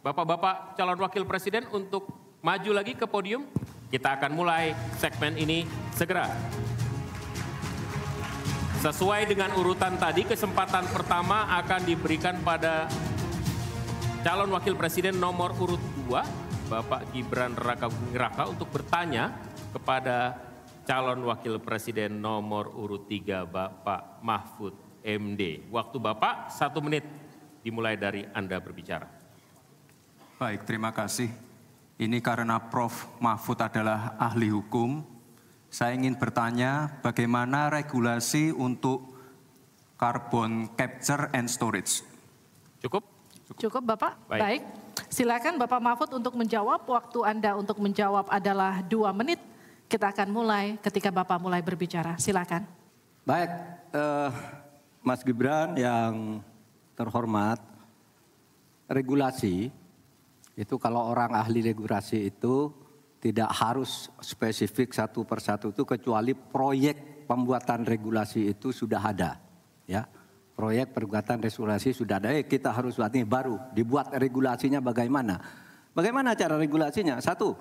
[0.00, 2.08] Bapak-Bapak calon wakil presiden untuk
[2.40, 3.48] maju lagi ke podium.
[3.88, 6.28] Kita akan mulai segmen ini segera.
[8.80, 12.88] Sesuai dengan urutan tadi, kesempatan pertama akan diberikan pada
[14.24, 19.36] calon wakil presiden nomor urut 2, Bapak Gibran Raka Raka untuk bertanya
[19.68, 20.32] kepada
[20.88, 24.72] calon wakil presiden nomor urut 3, Bapak Mahfud
[25.04, 25.68] MD.
[25.68, 27.04] Waktu Bapak satu menit
[27.60, 29.08] dimulai dari Anda berbicara.
[30.40, 31.28] Baik, terima kasih.
[32.00, 33.20] Ini karena Prof.
[33.20, 35.04] Mahfud adalah ahli hukum,
[35.70, 39.14] saya ingin bertanya bagaimana regulasi untuk
[39.94, 42.02] carbon capture and storage.
[42.82, 43.06] Cukup?
[43.54, 44.18] Cukup Bapak?
[44.26, 44.40] Baik.
[44.42, 44.62] Baik.
[45.06, 46.82] Silakan Bapak Mahfud untuk menjawab.
[46.90, 49.38] Waktu Anda untuk menjawab adalah dua menit.
[49.86, 52.18] Kita akan mulai ketika Bapak mulai berbicara.
[52.18, 52.66] Silakan.
[53.22, 53.50] Baik,
[53.94, 54.30] eh,
[55.06, 56.42] Mas Gibran yang
[57.00, 57.56] terhormat,
[58.92, 59.72] regulasi
[60.60, 62.68] itu kalau orang ahli regulasi itu
[63.16, 69.40] tidak harus spesifik satu persatu itu kecuali proyek pembuatan regulasi itu sudah ada,
[69.88, 70.04] ya.
[70.52, 72.36] Proyek perbuatan regulasi sudah ada.
[72.36, 75.40] Eh, kita harus buat ini baru dibuat regulasinya bagaimana?
[75.96, 77.16] Bagaimana cara regulasinya?
[77.16, 77.56] Satu,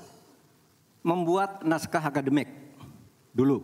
[1.07, 2.51] membuat naskah akademik
[3.31, 3.63] dulu.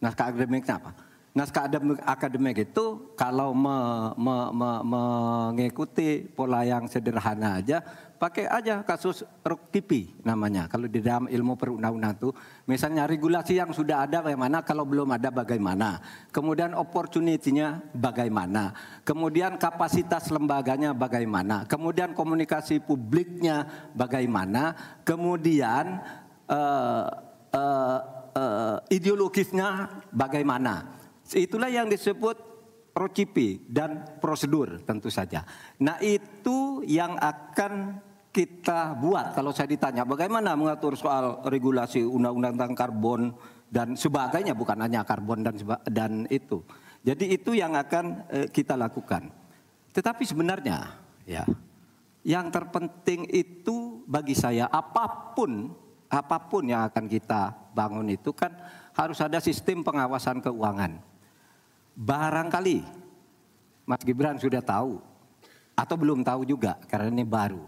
[0.00, 0.96] Naskah akademiknya apa?
[1.32, 1.64] Naskah
[2.04, 7.80] akademik, itu kalau me- me- me- mengikuti pola yang sederhana aja,
[8.20, 10.68] pakai aja kasus RUKTIPI namanya.
[10.68, 12.30] Kalau di dalam ilmu perundang-undangan itu,
[12.68, 16.04] misalnya regulasi yang sudah ada bagaimana, kalau belum ada bagaimana.
[16.30, 18.76] Kemudian opportunity-nya bagaimana.
[19.00, 21.64] Kemudian kapasitas lembaganya bagaimana.
[21.64, 24.76] Kemudian komunikasi publiknya bagaimana.
[25.02, 25.96] Kemudian
[26.44, 27.06] eh,
[27.56, 27.98] eh,
[28.36, 31.01] eh, ideologisnya bagaimana.
[31.32, 32.52] Itulah yang disebut
[32.92, 35.42] procipi dan prosedur tentu saja.
[35.80, 37.98] Nah itu yang akan
[38.32, 43.20] kita buat kalau saya ditanya bagaimana mengatur soal regulasi undang-undang tentang karbon
[43.68, 45.56] dan sebagainya bukan hanya karbon dan
[45.88, 46.60] dan itu.
[47.02, 49.28] Jadi itu yang akan eh, kita lakukan.
[49.92, 50.96] Tetapi sebenarnya
[51.28, 51.44] ya
[52.22, 55.74] yang terpenting itu bagi saya apa pun
[56.12, 58.52] apa pun yang akan kita bangun itu kan
[58.92, 61.11] harus ada sistem pengawasan keuangan.
[61.92, 62.80] Barangkali
[63.84, 65.02] Mas Gibran sudah tahu
[65.76, 67.66] atau belum tahu juga karena ini baru.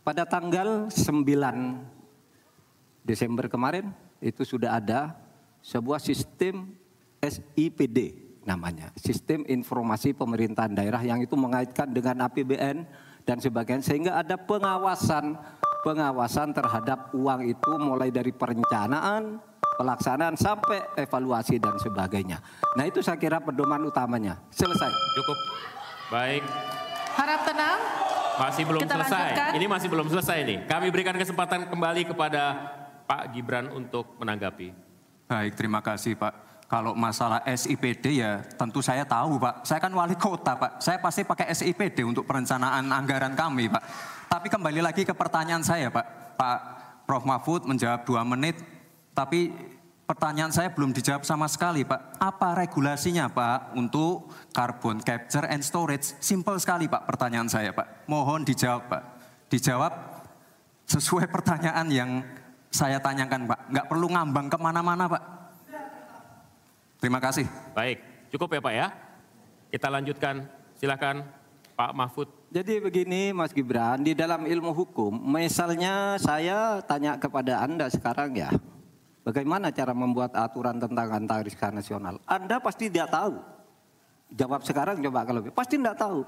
[0.00, 5.14] Pada tanggal 9 Desember kemarin itu sudah ada
[5.60, 6.72] sebuah sistem
[7.20, 8.16] SIPD
[8.48, 12.88] namanya, Sistem Informasi Pemerintahan Daerah yang itu mengaitkan dengan APBN
[13.28, 15.36] dan sebagainya sehingga ada pengawasan
[15.80, 19.40] pengawasan terhadap uang itu mulai dari perencanaan,
[19.80, 22.36] pelaksanaan sampai evaluasi dan sebagainya.
[22.76, 24.36] Nah, itu saya kira pedoman utamanya.
[24.52, 24.92] Selesai.
[25.16, 25.38] Cukup.
[26.12, 26.44] Baik,
[27.16, 27.80] Harap tenang.
[28.36, 29.16] masih belum Kita selesai.
[29.24, 29.50] lanjutkan.
[29.56, 30.58] Ini masih belum selesai nih.
[30.68, 32.42] Kami berikan kesempatan kembali kepada
[33.08, 34.76] Pak Gibran untuk menanggapi.
[35.24, 36.50] Baik, terima kasih Pak.
[36.70, 39.66] Kalau masalah SIPD ya tentu saya tahu Pak.
[39.66, 40.78] Saya kan wali kota Pak.
[40.78, 43.82] Saya pasti pakai SIPD untuk perencanaan anggaran kami Pak.
[44.30, 46.38] Tapi kembali lagi ke pertanyaan saya Pak.
[46.38, 46.58] Pak
[47.10, 48.54] Prof Mahfud menjawab dua menit.
[49.10, 49.50] Tapi
[50.10, 52.18] pertanyaan saya belum dijawab sama sekali Pak.
[52.18, 56.18] Apa regulasinya Pak untuk carbon capture and storage?
[56.18, 58.10] Simple sekali Pak pertanyaan saya Pak.
[58.10, 59.02] Mohon dijawab Pak.
[59.46, 59.92] Dijawab
[60.90, 62.10] sesuai pertanyaan yang
[62.74, 63.70] saya tanyakan Pak.
[63.70, 65.22] Nggak perlu ngambang ke mana-mana Pak.
[66.98, 67.46] Terima kasih.
[67.70, 68.02] Baik,
[68.34, 68.86] cukup ya Pak ya.
[69.70, 70.42] Kita lanjutkan.
[70.74, 71.22] Silakan
[71.78, 72.28] Pak Mahfud.
[72.50, 78.50] Jadi begini Mas Gibran, di dalam ilmu hukum, misalnya saya tanya kepada Anda sekarang ya,
[79.22, 82.20] bagaimana cara membuat aturan tentang antariksa nasional?
[82.24, 83.34] Anda pasti tidak tahu.
[84.30, 86.22] Jawab sekarang coba kalau pasti tidak tahu.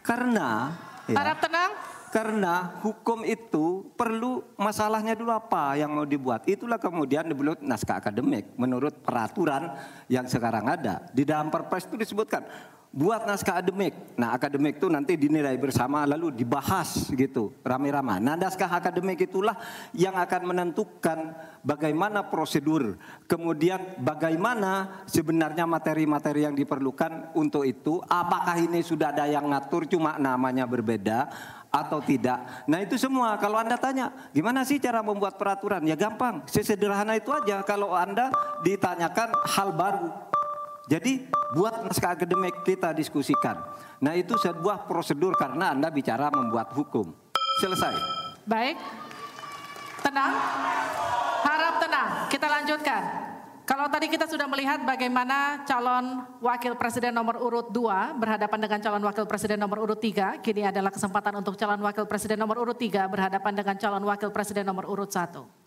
[0.00, 0.70] Karena
[1.10, 1.70] ya, Harap tenang.
[2.10, 6.46] karena hukum itu perlu masalahnya dulu apa yang mau dibuat.
[6.46, 9.74] Itulah kemudian dibuat naskah akademik menurut peraturan
[10.06, 11.06] yang sekarang ada.
[11.10, 12.46] Di dalam perpres itu disebutkan
[12.90, 13.94] buat naskah akademik.
[14.18, 18.18] Nah, akademik itu nanti dinilai bersama lalu dibahas gitu, rame-rame.
[18.18, 19.54] Nah, naskah akademik itulah
[19.94, 21.18] yang akan menentukan
[21.62, 22.98] bagaimana prosedur,
[23.30, 28.02] kemudian bagaimana sebenarnya materi-materi yang diperlukan untuk itu.
[28.10, 31.30] Apakah ini sudah ada yang ngatur cuma namanya berbeda
[31.70, 32.66] atau tidak.
[32.66, 37.30] Nah itu semua kalau Anda tanya gimana sih cara membuat peraturan ya gampang sesederhana itu
[37.30, 38.34] aja kalau Anda
[38.66, 40.10] ditanyakan hal baru
[40.90, 41.22] jadi
[41.54, 43.62] buat naskah akademik kita diskusikan.
[44.02, 47.14] Nah itu sebuah prosedur karena Anda bicara membuat hukum.
[47.62, 47.94] Selesai.
[48.42, 48.74] Baik.
[50.02, 50.34] Tenang.
[51.46, 52.08] Harap tenang.
[52.26, 53.02] Kita lanjutkan.
[53.62, 59.02] Kalau tadi kita sudah melihat bagaimana calon wakil presiden nomor urut 2 berhadapan dengan calon
[59.06, 63.06] wakil presiden nomor urut 3, kini adalah kesempatan untuk calon wakil presiden nomor urut 3
[63.06, 65.59] berhadapan dengan calon wakil presiden nomor urut 1.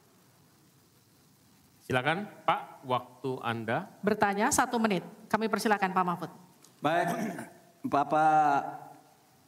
[1.84, 3.92] Silakan Pak, waktu Anda.
[4.00, 5.04] Bertanya satu menit.
[5.28, 6.32] Kami persilakan Pak Mahfud.
[6.80, 7.12] Baik,
[7.84, 8.84] Bapak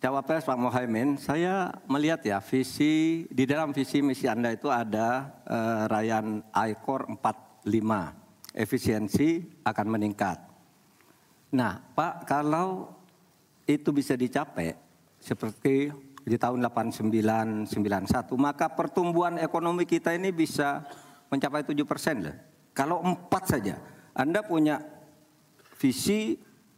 [0.03, 5.88] Cawapres Pak Mohaimin, saya melihat ya visi di dalam visi misi Anda itu ada uh,
[5.88, 7.63] Rayan ICOR 45,
[8.51, 10.38] efisiensi akan meningkat.
[11.55, 12.91] Nah, Pak, kalau
[13.63, 14.75] itu bisa dicapai
[15.23, 15.89] seperti
[16.27, 20.83] di tahun 89 91, maka pertumbuhan ekonomi kita ini bisa
[21.30, 22.36] mencapai 7 persen lah.
[22.76, 23.80] Kalau empat saja,
[24.11, 24.84] Anda punya
[25.80, 26.36] visi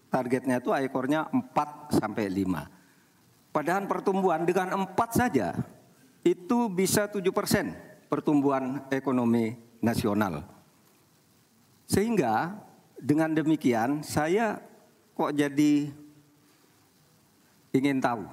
[0.09, 3.53] targetnya itu ekornya 4 sampai 5.
[3.53, 5.57] Padahal pertumbuhan dengan empat saja
[6.21, 7.73] itu bisa 7 persen
[8.07, 10.43] pertumbuhan ekonomi nasional.
[11.87, 12.53] Sehingga
[12.99, 14.59] dengan demikian saya
[15.15, 15.89] kok jadi
[17.73, 18.25] ingin tahu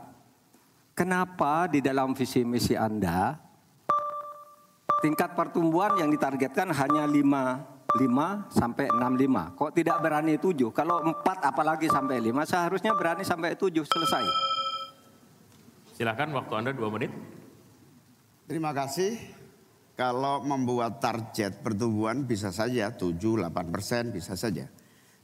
[0.96, 3.43] kenapa di dalam visi misi Anda
[5.04, 9.54] tingkat pertumbuhan yang ditargetkan hanya 5 5 sampai 65.
[9.54, 10.72] Kok tidak berani 7?
[10.72, 14.24] Kalau 4 apalagi sampai 5 seharusnya berani sampai 7 selesai.
[15.94, 17.12] Silakan waktu Anda 2 menit.
[18.48, 19.14] Terima kasih.
[19.94, 24.66] Kalau membuat target pertumbuhan bisa saja 7 8 persen bisa saja.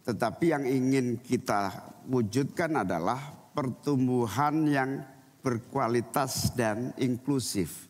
[0.06, 5.02] Tetapi yang ingin kita wujudkan adalah pertumbuhan yang
[5.42, 7.89] berkualitas dan inklusif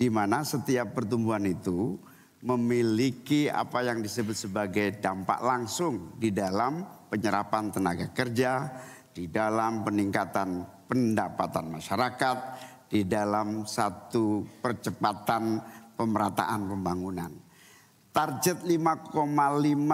[0.00, 2.00] di mana setiap pertumbuhan itu
[2.40, 6.80] memiliki apa yang disebut sebagai dampak langsung di dalam
[7.12, 8.64] penyerapan tenaga kerja,
[9.12, 12.38] di dalam peningkatan pendapatan masyarakat,
[12.88, 15.60] di dalam satu percepatan
[16.00, 17.32] pemerataan pembangunan.
[18.08, 19.20] Target 5,5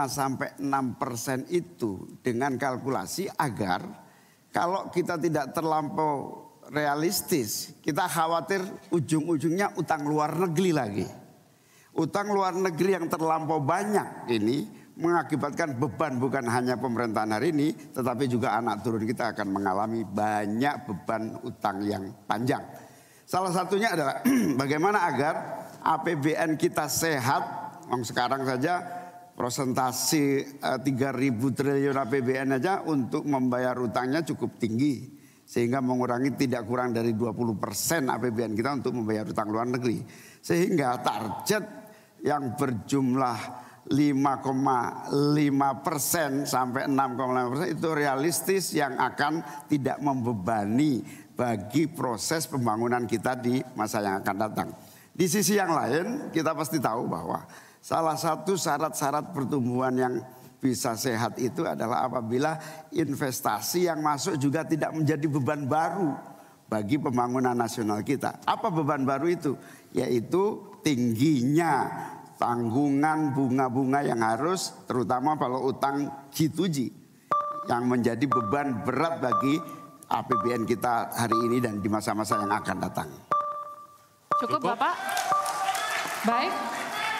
[0.07, 3.83] sampai 6 persen itu dengan kalkulasi agar
[4.55, 7.75] kalau kita tidak terlampau realistis.
[7.83, 11.07] Kita khawatir ujung-ujungnya utang luar negeri lagi.
[11.97, 18.29] Utang luar negeri yang terlampau banyak ini mengakibatkan beban bukan hanya pemerintahan hari ini, tetapi
[18.29, 22.65] juga anak turun kita akan mengalami banyak beban utang yang panjang.
[23.25, 24.25] Salah satunya adalah
[24.61, 25.35] bagaimana agar
[25.85, 27.65] APBN kita sehat.
[28.03, 28.83] Sekarang saja
[29.39, 35.16] prosentasi 3.000 eh, triliun APBN aja untuk membayar utangnya cukup tinggi
[35.47, 37.55] sehingga mengurangi tidak kurang dari 20%
[38.11, 40.03] APBN kita untuk membayar utang luar negeri.
[40.43, 41.65] Sehingga target
[42.27, 43.39] yang berjumlah
[43.87, 51.07] 5,5 persen sampai 6,5 persen itu realistis yang akan tidak membebani
[51.39, 54.75] bagi proses pembangunan kita di masa yang akan datang.
[55.15, 57.47] Di sisi yang lain kita pasti tahu bahwa
[57.79, 60.19] salah satu syarat-syarat pertumbuhan yang
[60.57, 62.57] bisa sehat itu adalah apabila
[62.91, 66.17] investasi yang masuk juga tidak menjadi beban baru
[66.67, 68.43] bagi pembangunan nasional kita.
[68.43, 69.53] Apa beban baru itu?
[69.95, 71.87] Yaitu tingginya
[72.37, 76.93] tanggungan bunga-bunga yang harus terutama kalau utang G2G
[77.67, 79.59] yang menjadi beban berat bagi
[80.07, 83.09] APBN kita hari ini dan di masa-masa yang akan datang.
[84.39, 84.95] Cukup Bapak?
[86.23, 86.53] Baik.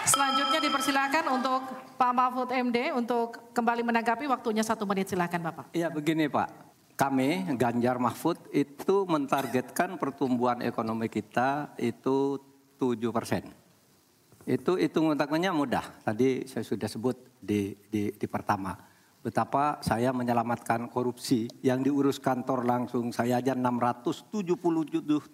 [0.07, 1.67] Selanjutnya dipersilakan untuk
[1.99, 5.65] Pak Mahfud MD untuk kembali menanggapi waktunya satu menit silakan Bapak.
[5.75, 6.47] Iya begini Pak,
[6.95, 12.39] kami Ganjar Mahfud itu mentargetkan pertumbuhan ekonomi kita itu
[12.79, 13.51] 7 persen.
[14.47, 15.83] Itu hitung hitungannya mudah.
[16.07, 18.79] Tadi saya sudah sebut di, di, di pertama.
[19.27, 24.55] Betapa saya menyelamatkan korupsi yang diurus kantor langsung saya aja 677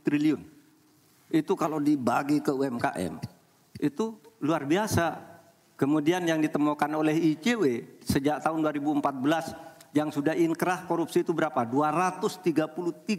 [0.00, 0.40] triliun.
[1.28, 3.42] Itu kalau dibagi ke UMKM
[3.82, 5.30] itu luar biasa.
[5.78, 11.64] Kemudian yang ditemukan oleh ICW sejak tahun 2014 yang sudah inkrah korupsi itu berapa?
[11.66, 13.10] 233,7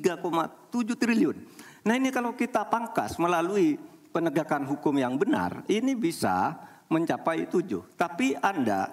[0.95, 1.38] triliun.
[1.84, 3.76] Nah ini kalau kita pangkas melalui
[4.13, 6.55] penegakan hukum yang benar, ini bisa
[6.88, 7.84] mencapai tujuh.
[7.99, 8.88] Tapi Anda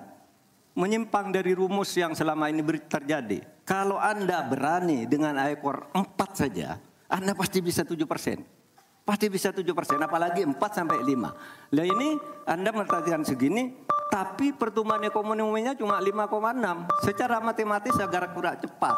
[0.74, 3.45] menyimpang dari rumus yang selama ini terjadi.
[3.62, 8.60] Kalau Anda berani dengan ekor 4 saja, Anda pasti bisa 7 persen.
[9.01, 11.75] Pasti bisa 7 persen, apalagi 4 sampai 5.
[11.75, 12.15] Nah ini
[12.47, 13.75] Anda mengatakan segini,
[14.11, 16.87] tapi pertumbuhan ekonominya cuma 5,6.
[17.07, 18.95] Secara matematis agar kurang cepat.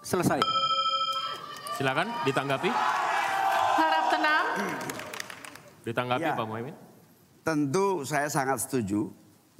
[0.00, 0.40] Selesai.
[1.76, 2.70] Silakan ditanggapi.
[3.76, 4.46] Harap tenang.
[5.84, 6.36] Ditanggapi Ya.
[6.36, 6.76] Pak Muhaimin.
[7.40, 9.08] Tentu saya sangat setuju.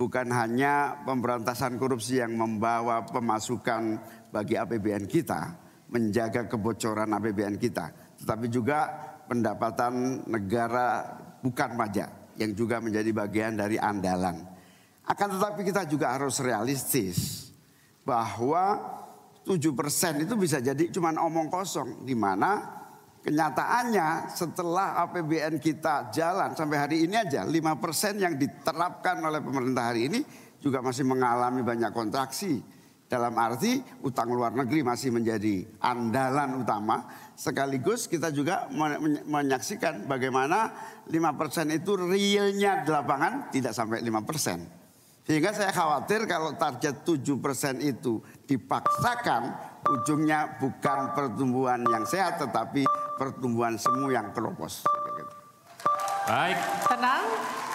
[0.01, 4.01] Bukan hanya pemberantasan korupsi yang membawa pemasukan
[4.32, 5.61] bagi APBN kita,
[5.93, 11.06] menjaga kebocoran APBN kita, tetapi juga pendapatan negara
[11.38, 14.42] bukan pajak yang juga menjadi bagian dari andalan.
[15.06, 17.48] Akan tetapi kita juga harus realistis
[18.02, 18.82] bahwa
[19.46, 22.80] 7% itu bisa jadi cuman omong kosong di mana
[23.20, 30.08] Kenyataannya setelah APBN kita jalan sampai hari ini aja 5% yang diterapkan oleh pemerintah hari
[30.08, 30.20] ini
[30.56, 32.64] juga masih mengalami banyak kontraksi.
[33.11, 37.11] Dalam arti utang luar negeri masih menjadi andalan utama.
[37.34, 40.70] Sekaligus kita juga men- menyaksikan bagaimana
[41.11, 45.26] 5% itu realnya di lapangan tidak sampai 5%.
[45.26, 49.42] Sehingga saya khawatir kalau target 7% itu dipaksakan
[49.90, 52.86] ujungnya bukan pertumbuhan yang sehat tetapi
[53.18, 54.86] pertumbuhan semu yang keropos.
[56.30, 57.24] Baik, Tenang,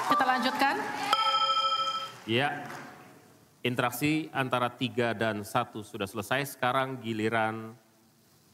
[0.08, 0.76] kita lanjutkan.
[2.24, 2.75] ya.
[3.66, 6.54] Interaksi antara tiga dan satu sudah selesai.
[6.54, 7.74] Sekarang giliran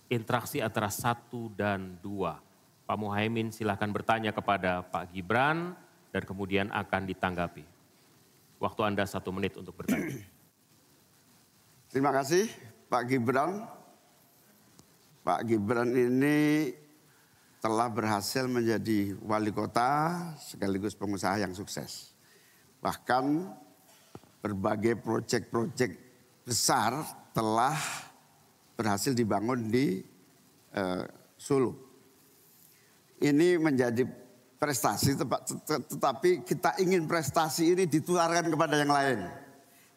[0.08, 2.40] interaksi antara satu dan dua.
[2.88, 5.76] Pak Muhaimin silahkan bertanya kepada Pak Gibran
[6.16, 7.68] dan kemudian akan ditanggapi.
[8.56, 10.16] Waktu Anda satu menit untuk bertanya.
[11.92, 12.48] Terima kasih
[12.88, 13.68] Pak Gibran.
[15.28, 16.72] Pak Gibran ini
[17.60, 22.16] telah berhasil menjadi wali kota sekaligus pengusaha yang sukses.
[22.80, 23.52] Bahkan
[24.42, 25.92] berbagai proyek-proyek
[26.44, 27.78] besar telah
[28.76, 30.02] berhasil dibangun di
[30.74, 31.06] eh,
[31.38, 31.78] Solo.
[33.22, 34.02] Ini menjadi
[34.58, 39.30] prestasi tetapi kita ingin prestasi ini ditularkan kepada yang lain.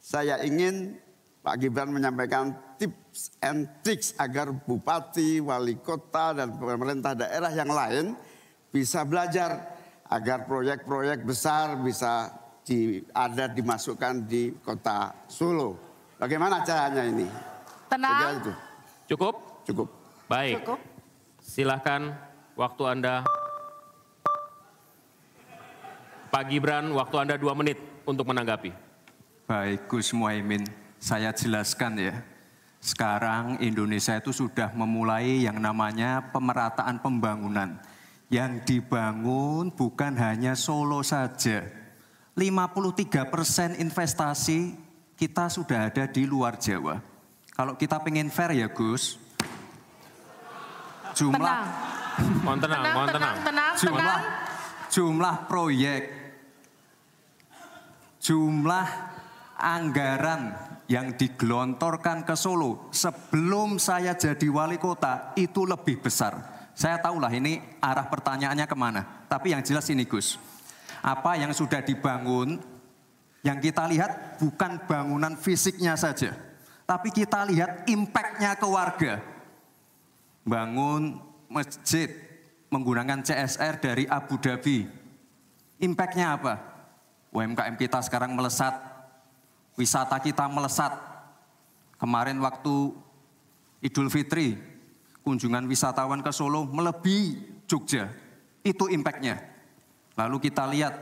[0.00, 1.00] Saya ingin
[1.44, 8.16] Pak Gibran menyampaikan tips and tricks agar bupati, wali kota dan pemerintah daerah yang lain
[8.72, 9.76] bisa belajar
[10.08, 12.32] agar proyek-proyek besar bisa
[12.64, 15.76] di, ada dimasukkan di kota Solo.
[16.16, 17.28] Bagaimana caranya ini?
[17.92, 18.52] Tenang, itu.
[19.14, 19.34] Cukup?
[19.68, 19.88] Cukup.
[20.24, 20.64] Baik.
[20.64, 20.80] cukup.
[21.44, 22.16] Silahkan
[22.56, 23.28] waktu Anda.
[26.32, 28.72] Pak Gibran, waktu Anda dua menit untuk menanggapi.
[29.44, 30.64] Baik Gus Muhaimin,
[30.96, 32.14] saya jelaskan ya.
[32.80, 37.76] Sekarang Indonesia itu sudah memulai yang namanya pemerataan pembangunan.
[38.32, 41.83] Yang dibangun bukan hanya Solo saja.
[42.34, 44.74] 53 persen investasi
[45.14, 46.98] kita sudah ada di luar Jawa.
[47.54, 49.14] Kalau kita pengen fair ya Gus,
[51.14, 51.66] jumlah Tenang,
[52.46, 53.46] Mohon tenang, tenang, mohon tenang, tenang.
[53.46, 54.20] tenang, jumlah
[54.94, 56.02] jumlah proyek
[58.24, 58.88] jumlah
[59.58, 60.54] anggaran
[60.88, 66.40] yang digelontorkan ke Solo sebelum saya jadi wali kota itu lebih besar.
[66.74, 69.02] Saya tahulah ini arah pertanyaannya ke mana.
[69.28, 70.40] Tapi yang jelas ini Gus,
[71.04, 72.56] apa yang sudah dibangun,
[73.44, 76.32] yang kita lihat bukan bangunan fisiknya saja.
[76.88, 79.20] Tapi kita lihat impactnya ke warga.
[80.48, 81.20] Bangun
[81.52, 82.08] masjid
[82.72, 84.88] menggunakan CSR dari Abu Dhabi.
[85.84, 86.54] Impactnya apa?
[87.36, 88.72] UMKM kita sekarang melesat,
[89.76, 90.96] wisata kita melesat.
[92.00, 92.96] Kemarin waktu
[93.84, 94.56] Idul Fitri,
[95.20, 98.08] kunjungan wisatawan ke Solo melebihi Jogja.
[98.64, 99.53] Itu impactnya.
[100.14, 100.94] Lalu kita lihat,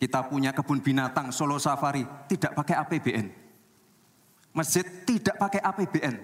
[0.00, 3.26] kita punya kebun binatang Solo Safari, tidak pakai APBN.
[4.54, 6.14] Masjid tidak pakai APBN.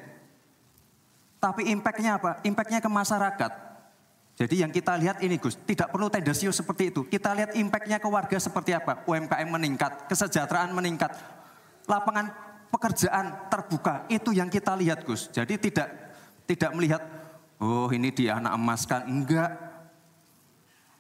[1.41, 2.41] Tapi impactnya apa?
[2.45, 3.53] Impactnya ke masyarakat.
[4.41, 7.05] Jadi yang kita lihat ini Gus, tidak perlu tendensius seperti itu.
[7.05, 9.05] Kita lihat impactnya ke warga seperti apa.
[9.05, 11.13] UMKM meningkat, kesejahteraan meningkat,
[11.85, 12.33] lapangan
[12.73, 14.09] pekerjaan terbuka.
[14.09, 15.29] Itu yang kita lihat Gus.
[15.29, 15.93] Jadi tidak
[16.49, 17.05] tidak melihat,
[17.61, 19.05] oh ini dia anak emaskan.
[19.05, 19.70] Enggak.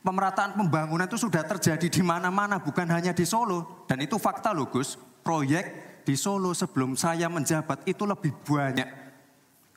[0.00, 3.84] Pemerataan pembangunan itu sudah terjadi di mana-mana, bukan hanya di Solo.
[3.84, 4.96] Dan itu fakta loh Gus.
[5.20, 8.88] Proyek di Solo sebelum saya menjabat itu lebih banyak.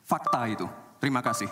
[0.00, 0.64] Fakta itu.
[0.96, 1.44] Terima kasih.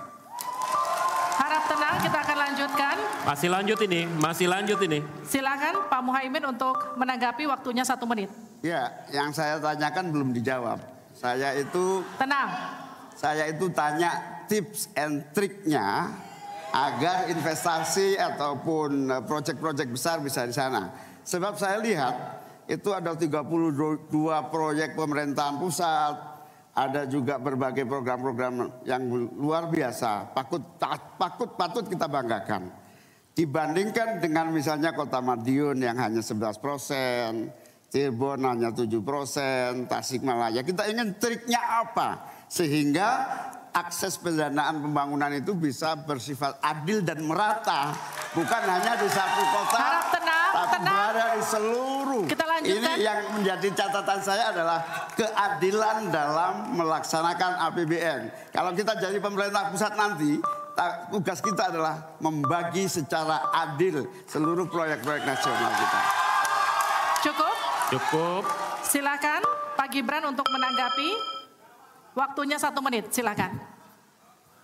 [1.36, 2.96] Harap tenang, kita akan lanjutkan.
[3.28, 5.04] Masih lanjut ini, masih lanjut ini.
[5.28, 8.32] Silakan Pak Muhaimin untuk menanggapi waktunya satu menit.
[8.64, 10.80] Ya, yang saya tanyakan belum dijawab.
[11.12, 12.48] Saya itu Tenang,
[13.12, 14.16] saya itu tanya
[14.48, 16.08] tips and triknya
[16.72, 20.90] agar investasi ataupun eh, proyek-proyek besar bisa di sana.
[21.22, 22.14] Sebab saya lihat
[22.66, 24.08] itu ada 32
[24.48, 26.14] proyek pemerintahan pusat,
[26.72, 29.04] ada juga berbagai program-program yang
[29.36, 30.64] luar biasa, patut
[31.20, 32.72] patut patut kita banggakan.
[33.32, 37.48] Dibandingkan dengan misalnya Kota Madiun yang hanya 11 persen,
[37.92, 40.64] Cirebon hanya 7 persen, Tasikmalaya.
[40.64, 42.28] Kita ingin triknya apa?
[42.48, 43.08] Sehingga
[43.72, 47.96] akses pendanaan pembangunan itu bisa bersifat adil dan merata,
[48.36, 50.92] bukan hanya di satu kota, Harap tenang, tapi tenang.
[50.92, 52.24] berada di seluruh.
[52.28, 52.94] Kita lanjutkan.
[52.96, 54.78] Ini yang menjadi catatan saya adalah
[55.16, 58.20] keadilan dalam melaksanakan APBN.
[58.52, 60.36] Kalau kita jadi pemerintah pusat nanti,
[61.08, 66.00] tugas kita adalah membagi secara adil seluruh proyek-proyek nasional kita.
[67.22, 67.54] Cukup?
[67.88, 68.42] Cukup.
[68.82, 69.40] Silakan
[69.76, 71.40] Pak Gibran untuk menanggapi.
[72.12, 73.56] Waktunya satu menit, silakan.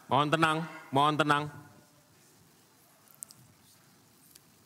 [0.08, 0.58] Mohon tenang,
[0.92, 1.44] mohon tenang.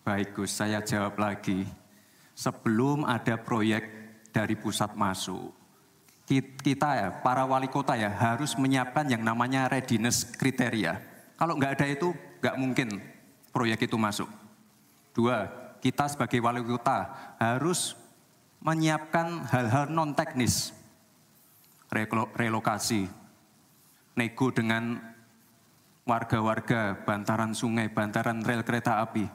[0.03, 1.63] Baik Gus, saya jawab lagi.
[2.35, 3.87] Sebelum ada proyek
[4.35, 5.55] dari pusat masuk,
[6.27, 10.99] ki- kita ya, para wali kota ya harus menyiapkan yang namanya readiness kriteria.
[11.39, 12.11] Kalau nggak ada itu,
[12.43, 12.89] nggak mungkin
[13.55, 14.27] proyek itu masuk.
[15.15, 15.47] Dua,
[15.79, 17.07] kita sebagai wali kota
[17.39, 17.95] harus
[18.59, 20.75] menyiapkan hal-hal non teknis,
[22.37, 23.05] relokasi,
[24.17, 24.97] nego dengan
[26.09, 29.29] warga-warga bantaran sungai, bantaran rel kereta api.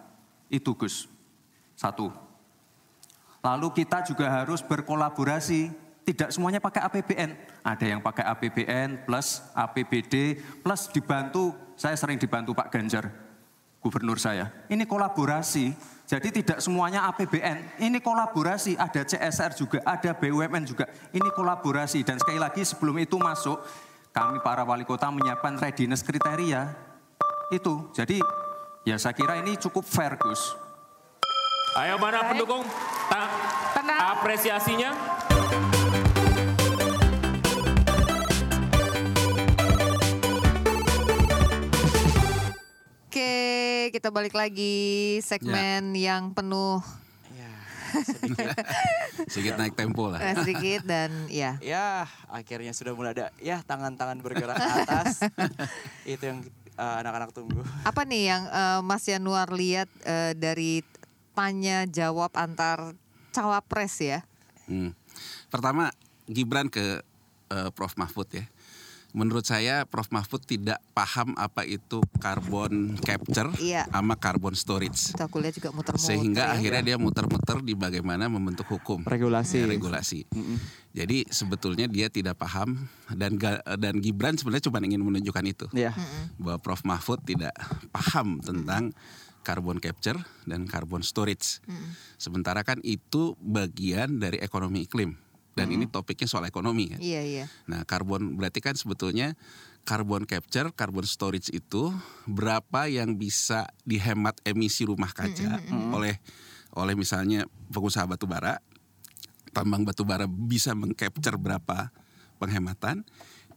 [0.49, 1.07] Itu Gus.
[1.77, 2.09] Satu.
[3.45, 5.69] Lalu kita juga harus berkolaborasi.
[6.07, 7.35] Tidak semuanya pakai APBN.
[7.67, 11.51] Ada yang pakai APBN plus APBD plus dibantu.
[11.75, 13.11] Saya sering dibantu Pak Ganjar,
[13.83, 14.49] gubernur saya.
[14.71, 15.96] Ini kolaborasi.
[16.07, 17.83] Jadi tidak semuanya APBN.
[17.83, 18.79] Ini kolaborasi.
[18.79, 20.87] Ada CSR juga, ada BUMN juga.
[21.11, 21.99] Ini kolaborasi.
[22.07, 23.59] Dan sekali lagi sebelum itu masuk,
[24.15, 26.71] kami para wali kota menyiapkan readiness kriteria.
[27.51, 27.91] Itu.
[27.91, 28.23] Jadi
[28.87, 30.55] ya saya kira ini cukup fair Gus.
[31.75, 32.39] Ayo mana Baik.
[32.39, 32.63] pendukung?
[33.11, 33.31] Ta-
[33.75, 33.99] Tenang.
[34.15, 34.91] apresiasinya.
[43.07, 43.33] Oke,
[43.89, 44.75] kita balik lagi
[45.19, 46.79] segmen yang penuh
[49.31, 50.19] Sedikit naik tempo lah.
[50.19, 55.23] eh, sedikit dan ya Ya, akhirnya sudah mulai ada ya tangan-tangan bergerak ke atas.
[56.03, 56.39] Itu yang
[56.75, 57.63] uh, anak-anak tunggu.
[57.81, 60.83] apa nih yang eh, Mas Yanuar lihat eh, dari
[61.31, 62.91] tanya jawab antar
[63.31, 64.19] cawapres ya?
[64.67, 64.91] Hmm.
[65.47, 65.95] Pertama
[66.27, 66.99] Gibran ke
[67.47, 68.45] eh, Prof Mahfud ya.
[69.17, 73.89] Menurut saya Prof Mahfud tidak paham apa itu carbon capture Iya.
[73.89, 75.17] sama carbon storage.
[75.17, 76.05] Lihat juga muter-muter.
[76.05, 76.53] Sehingga ya.
[76.53, 79.01] akhirnya dia muter-muter di bagaimana membentuk hukum.
[79.01, 79.65] Regulasi.
[79.65, 80.29] Ya, regulasi.
[80.93, 82.77] Jadi sebetulnya dia tidak paham
[83.09, 83.41] dan
[83.81, 85.65] dan Gibran sebenarnya cuma ingin menunjukkan itu.
[85.73, 85.97] Ya.
[86.37, 87.57] Bahwa Prof Mahfud tidak
[87.89, 88.93] paham tentang
[89.41, 91.57] carbon capture dan carbon storage.
[92.21, 95.17] Sementara kan itu bagian dari ekonomi iklim.
[95.57, 97.01] Dan ini topiknya soal ekonomi kan.
[97.01, 97.45] Iya iya.
[97.65, 99.33] Nah, karbon berarti kan sebetulnya
[99.83, 101.89] carbon capture, carbon storage itu
[102.29, 105.57] berapa yang bisa dihemat emisi rumah kaca
[105.97, 106.21] oleh
[106.77, 108.61] oleh misalnya pengusaha batu bara.
[109.49, 111.89] Tambang batu bara bisa mengcapture berapa
[112.37, 113.01] penghematan,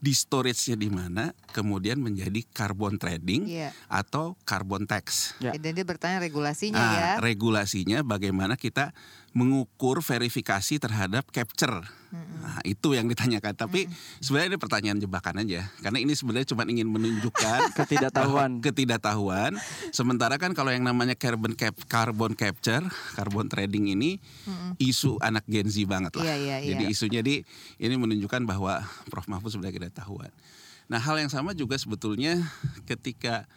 [0.01, 3.69] di storage-nya di mana, kemudian menjadi carbon trading Iya.
[3.85, 5.37] atau carbon tax.
[5.37, 5.53] Ya.
[5.53, 7.11] Dan dia bertanya regulasinya Nah, ya.
[7.21, 8.97] regulasinya bagaimana kita
[9.31, 11.87] mengukur verifikasi terhadap capture.
[12.11, 13.55] Nah, itu yang ditanyakan.
[13.55, 13.87] Tapi
[14.19, 15.71] sebenarnya ini pertanyaan jebakan aja.
[15.79, 18.59] Karena ini sebenarnya cuma ingin menunjukkan Ketidaktahuan.
[18.65, 19.55] ketidaktahuan.
[19.95, 22.83] Sementara kan kalau yang namanya carbon cap, carbon capture,
[23.15, 24.19] carbon trading ini
[24.83, 26.27] isu anak Gen Z banget lah.
[26.27, 26.69] Iya, iya, iya.
[26.75, 27.47] Jadi isunya di
[27.79, 30.31] ini menunjukkan bahwa Prof Mahfud sebenarnya ketidaktahuan.
[30.91, 32.43] Nah, hal yang sama juga sebetulnya
[32.83, 33.47] ketika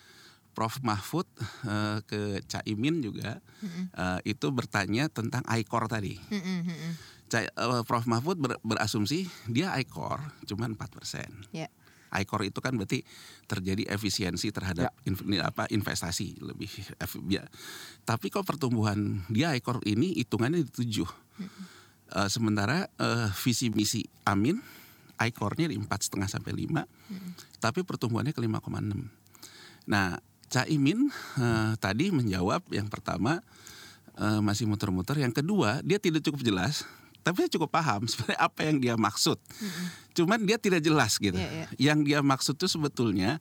[0.55, 1.27] Prof Mahfud
[1.67, 3.43] eh, ke Caimin juga
[3.91, 6.15] eh, itu bertanya tentang ICOR tadi.
[7.27, 10.79] Ca- eh, Prof Mahfud ber- berasumsi dia ICOR cuma 4%.
[11.51, 11.67] Ya.
[12.15, 13.03] ICOR itu kan berarti
[13.45, 16.71] terjadi efisiensi terhadap ini apa investasi lebih
[17.27, 17.43] ya.
[18.01, 21.11] Tapi kok pertumbuhan dia ICOR ini hitungannya di tujuh.
[22.07, 24.63] Eh, sementara eh, visi misi Amin
[25.17, 26.83] ICOR-nya di empat setengah sampai lima,
[27.59, 29.07] tapi pertumbuhannya ke 5,6.
[29.87, 30.19] Nah,
[30.49, 31.09] Caimin
[31.41, 33.41] eh, tadi menjawab yang pertama
[34.19, 36.85] eh, masih muter-muter, yang kedua dia tidak cukup jelas,
[37.25, 39.41] tapi dia cukup paham sebenarnya apa yang dia maksud.
[40.13, 41.35] Cuman dia tidak jelas gitu.
[41.35, 41.67] Iya, iya.
[41.93, 43.41] Yang dia maksud itu sebetulnya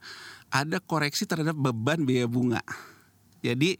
[0.49, 2.64] ada koreksi terhadap beban biaya bunga.
[3.43, 3.76] Jadi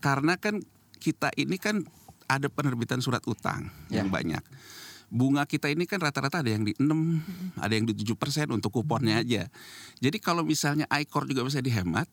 [0.00, 0.64] karena kan
[0.98, 1.84] kita ini kan
[2.26, 4.40] ada penerbitan surat utang yang banyak.
[5.12, 6.88] Bunga kita ini kan rata-rata ada yang di 6,
[7.60, 8.16] ada yang di 7%
[8.48, 9.44] untuk kuponnya aja.
[10.00, 12.08] Jadi kalau misalnya ICOR juga bisa dihemat,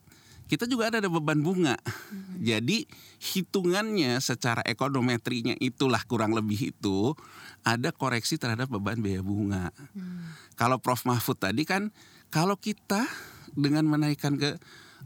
[0.49, 1.77] kita juga ada, ada beban bunga.
[2.41, 2.89] Jadi
[3.21, 7.13] hitungannya secara ekonometrinya itulah kurang lebih itu
[7.61, 9.69] ada koreksi terhadap beban biaya bunga.
[10.57, 11.93] Kalau Prof Mahfud tadi kan
[12.33, 13.05] kalau kita
[13.53, 14.57] dengan menaikkan ke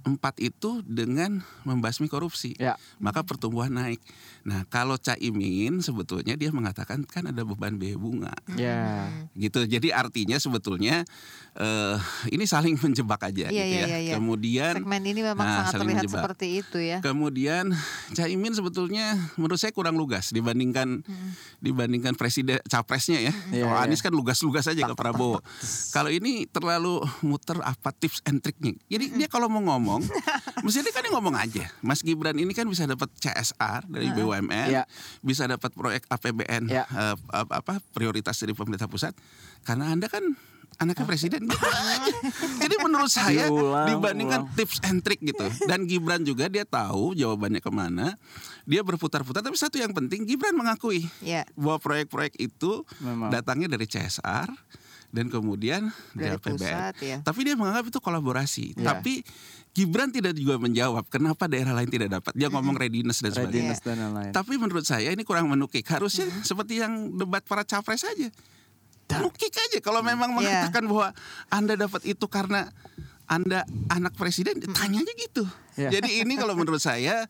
[0.04, 2.76] empat itu dengan membasmi korupsi, Ya.
[3.00, 4.04] maka pertumbuhan naik.
[4.44, 9.08] Nah kalau Caimin sebetulnya dia mengatakan kan ada beban biaya bunga Ya.
[9.34, 9.64] gitu.
[9.64, 11.08] Jadi artinya sebetulnya
[11.56, 11.98] eh,
[12.30, 13.88] ini saling menjebak aja Iya, gitu iya, ya.
[13.88, 14.14] iya, iya.
[14.18, 16.20] Kemudian Segmen ini memang nah, sangat saling terlihat menjebak.
[16.26, 16.98] seperti itu ya.
[17.00, 17.66] Kemudian
[18.12, 19.06] Caimin sebetulnya
[19.38, 21.06] menurut saya kurang lugas dibandingkan
[21.62, 23.34] dibandingkan presiden capresnya ya.
[23.54, 23.86] Iya, Kalau iya.
[23.86, 25.40] Anies kan lugas-lugas aja ke Prabowo.
[25.94, 28.74] Kalau ini terlalu muter apa tips and triknya.
[28.90, 29.93] Jadi dia kalau mau ngomong,
[30.60, 31.66] mestinya dia kan ngomong aja.
[31.80, 34.84] Mas Gibran ini kan bisa dapat CSR dari BUMN, Iya.
[35.20, 36.86] bisa dapat proyek APBN Iya.
[36.88, 39.14] eh, apa, prioritas dari pemerintah pusat.
[39.62, 40.24] Karena anda kan
[40.76, 42.14] anaknya presiden gitu aja.
[42.58, 44.56] Jadi menurut saya Diulang, dibandingkan ulang.
[44.56, 45.46] tips and trick gitu.
[45.64, 48.18] Dan Gibran juga dia tahu jawabannya ke mana.
[48.64, 49.42] Dia berputar-putar.
[49.42, 51.46] Tapi satu yang penting Gibran mengakui Ya.
[51.54, 53.30] bahwa proyek-proyek itu Memang.
[53.30, 54.50] datangnya dari CSR
[55.14, 57.18] dan kemudian dari, Dari pusat, ya.
[57.22, 58.74] Tapi dia menganggap itu kolaborasi.
[58.82, 58.98] Ya.
[58.98, 59.22] Tapi
[59.74, 62.34] Gibran tidak juga menjawab kenapa daerah lain tidak dapat.
[62.34, 63.74] Dia ngomong readiness dan sebagainya.
[63.74, 64.34] Readiness dan lain-lain.
[64.34, 65.86] Tapi menurut saya ini kurang menukik.
[65.86, 68.30] Harusnya seperti yang debat para capres saja.
[69.14, 70.66] Nukik aja kalau memang Iya.
[70.66, 71.08] mengatakan bahwa
[71.54, 72.70] Anda dapat itu karena
[73.30, 75.46] Anda anak presiden, tanya aja gitu.
[75.78, 76.02] Iya.
[76.02, 77.30] Jadi ini kalau menurut saya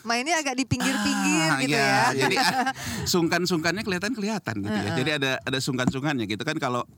[0.00, 2.24] Mainnya agak di pinggir-pinggir Ah, gitu ya, ya.
[2.24, 2.72] Jadi ah,
[3.04, 4.90] sungkan-sungkannya kelihatan kelihatan gitu ya.
[4.96, 6.88] Jadi ada ada sungkan-sungkannya gitu kan kalau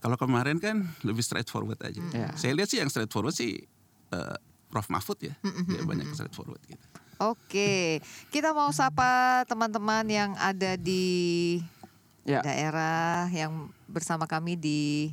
[0.00, 2.00] kalau kemarin kan lebih straightforward aja.
[2.10, 2.28] Iya.
[2.34, 3.60] Saya lihat sih yang straightforward sih
[4.10, 4.36] eh,
[4.66, 5.34] Prof Mahfud ya.
[5.66, 6.86] Dia banyak straightforward gitu.
[7.20, 11.60] Oke, kita mau sapa teman-teman yang ada di
[12.20, 12.40] Ya.
[12.40, 15.08] daerah yang bersama kami di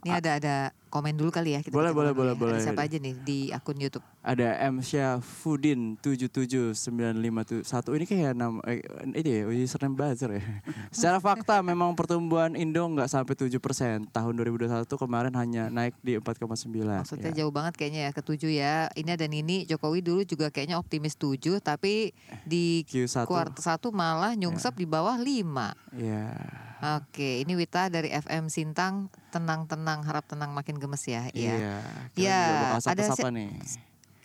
[0.00, 0.56] ini ada ada
[0.88, 2.38] komen dulu kali ya kita Boleh, baca boleh, boleh, ya.
[2.38, 2.54] boleh.
[2.56, 4.06] Ada siapa aja nih di akun YouTube?
[4.18, 8.82] Ada M Syafudin 77951 ini kayak nama eh,
[9.14, 10.42] ini ya username buzzer ya.
[10.94, 13.56] Secara fakta memang pertumbuhan Indo nggak sampai 7
[14.10, 16.44] Tahun 2021 kemarin hanya naik di 4,9.
[16.98, 17.44] Maksudnya Ya.
[17.44, 18.90] jauh banget kayaknya ya ke tujuh ya.
[18.92, 22.10] Ini ada Nini Jokowi dulu juga kayaknya optimis 7 tapi
[22.42, 23.24] di Q1.
[23.24, 25.72] kuartal satu malah nyungsep di bawah 5.
[25.94, 26.34] Ya.
[26.78, 31.26] Oke, ini Wita dari FM Sintang, tenang-tenang, harap tenang makin gemes ya.
[31.34, 31.54] Iya.
[31.58, 31.76] Iya.
[32.14, 32.42] Iya,
[32.78, 33.50] bakal ada si- nih.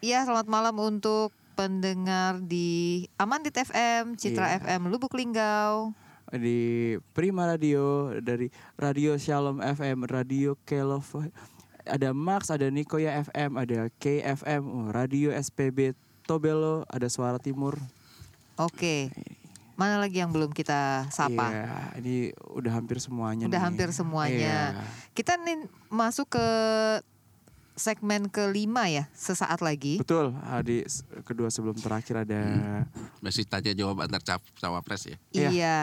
[0.04, 4.60] Iya, selamat malam untuk pendengar di Amandit FM, Citra Iya.
[4.60, 5.95] FM, Lubuk Linggau.
[6.34, 11.08] di Prima Radio dari Radio Shalom FM, Radio Kelov,
[11.88, 15.95] ada Max, ada Nikoya FM, ada KFM, Radio SPB
[16.28, 17.80] Tobelo, ada Suara Timur.
[18.60, 19.08] Oke.
[19.80, 21.47] Mana lagi yang belum kita sapa?
[21.47, 21.72] Iya,
[22.04, 22.16] ini
[22.51, 23.47] udah hampir semuanya.
[23.47, 23.68] Udah nih.
[23.70, 24.74] hampir semuanya.
[24.74, 24.84] Iya.
[25.16, 26.47] Kita nih masuk ke
[27.74, 29.97] segmen kelima ya, sesaat lagi.
[29.97, 30.30] Betul,
[30.61, 30.86] di
[31.21, 32.41] kedua sebelum terakhir ada
[33.17, 35.17] Masih tanya jawab antar cap- cawapres ya.
[35.32, 35.49] Iya.
[35.49, 35.80] Iya,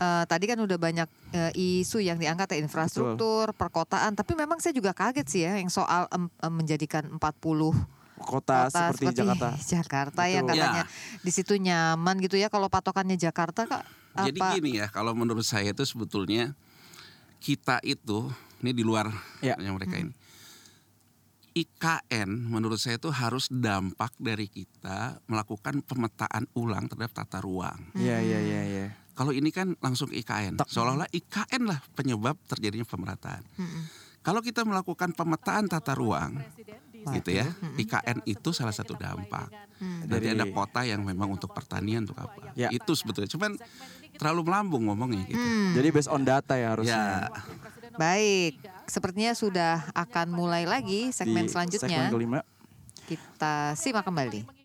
[0.00, 4.16] Eh, tadi kan udah banyak eh, isu yang diangkat ya infrastruktur, perkotaan.
[4.16, 7.76] Tapi memang saya juga kaget sih ya, yang soal em, em, menjadikan 40
[8.16, 9.48] kota, seperti, Jakarta.
[9.76, 10.56] Jakarta yang Betul.
[10.56, 10.84] katanya
[11.20, 12.48] di situ nyaman gitu ya.
[12.48, 14.24] Kalau patokannya Jakarta kak apa?
[14.26, 16.56] Jadi gini ya, kalau menurut saya itu sebetulnya
[17.38, 18.28] kita itu
[18.60, 19.08] ini di luar
[19.40, 19.56] Ya.
[19.56, 20.12] yang mereka ini.
[21.54, 27.90] IKN menurut saya itu harus dampak dari kita melakukan pemetaan ulang terhadap tata ruang.
[27.98, 28.86] Iya, iya, iya, iya.
[29.14, 33.44] Kalau ini kan langsung IKN, seolah-olah IKN lah penyebab terjadinya pemerataan.
[34.20, 36.40] Kalau kita melakukan pemetaan tata ruang,
[37.16, 39.48] gitu ya, IKN itu salah satu dampak.
[39.80, 42.52] Nanti Dari- ada kota yang memang untuk pertanian untuk apa?
[42.52, 42.68] Ya.
[42.68, 43.28] Itu sebetulnya.
[43.32, 43.56] Cuman
[44.20, 45.46] terlalu melambung ngomongnya gitu.
[45.72, 47.32] Jadi based on data ya harusnya.
[47.32, 47.32] Ya,
[47.96, 51.88] Baik, sepertinya sudah akan mulai lagi segmen Di selanjutnya.
[51.88, 52.38] Segmen kelima.
[53.08, 54.59] Kita simak kembali.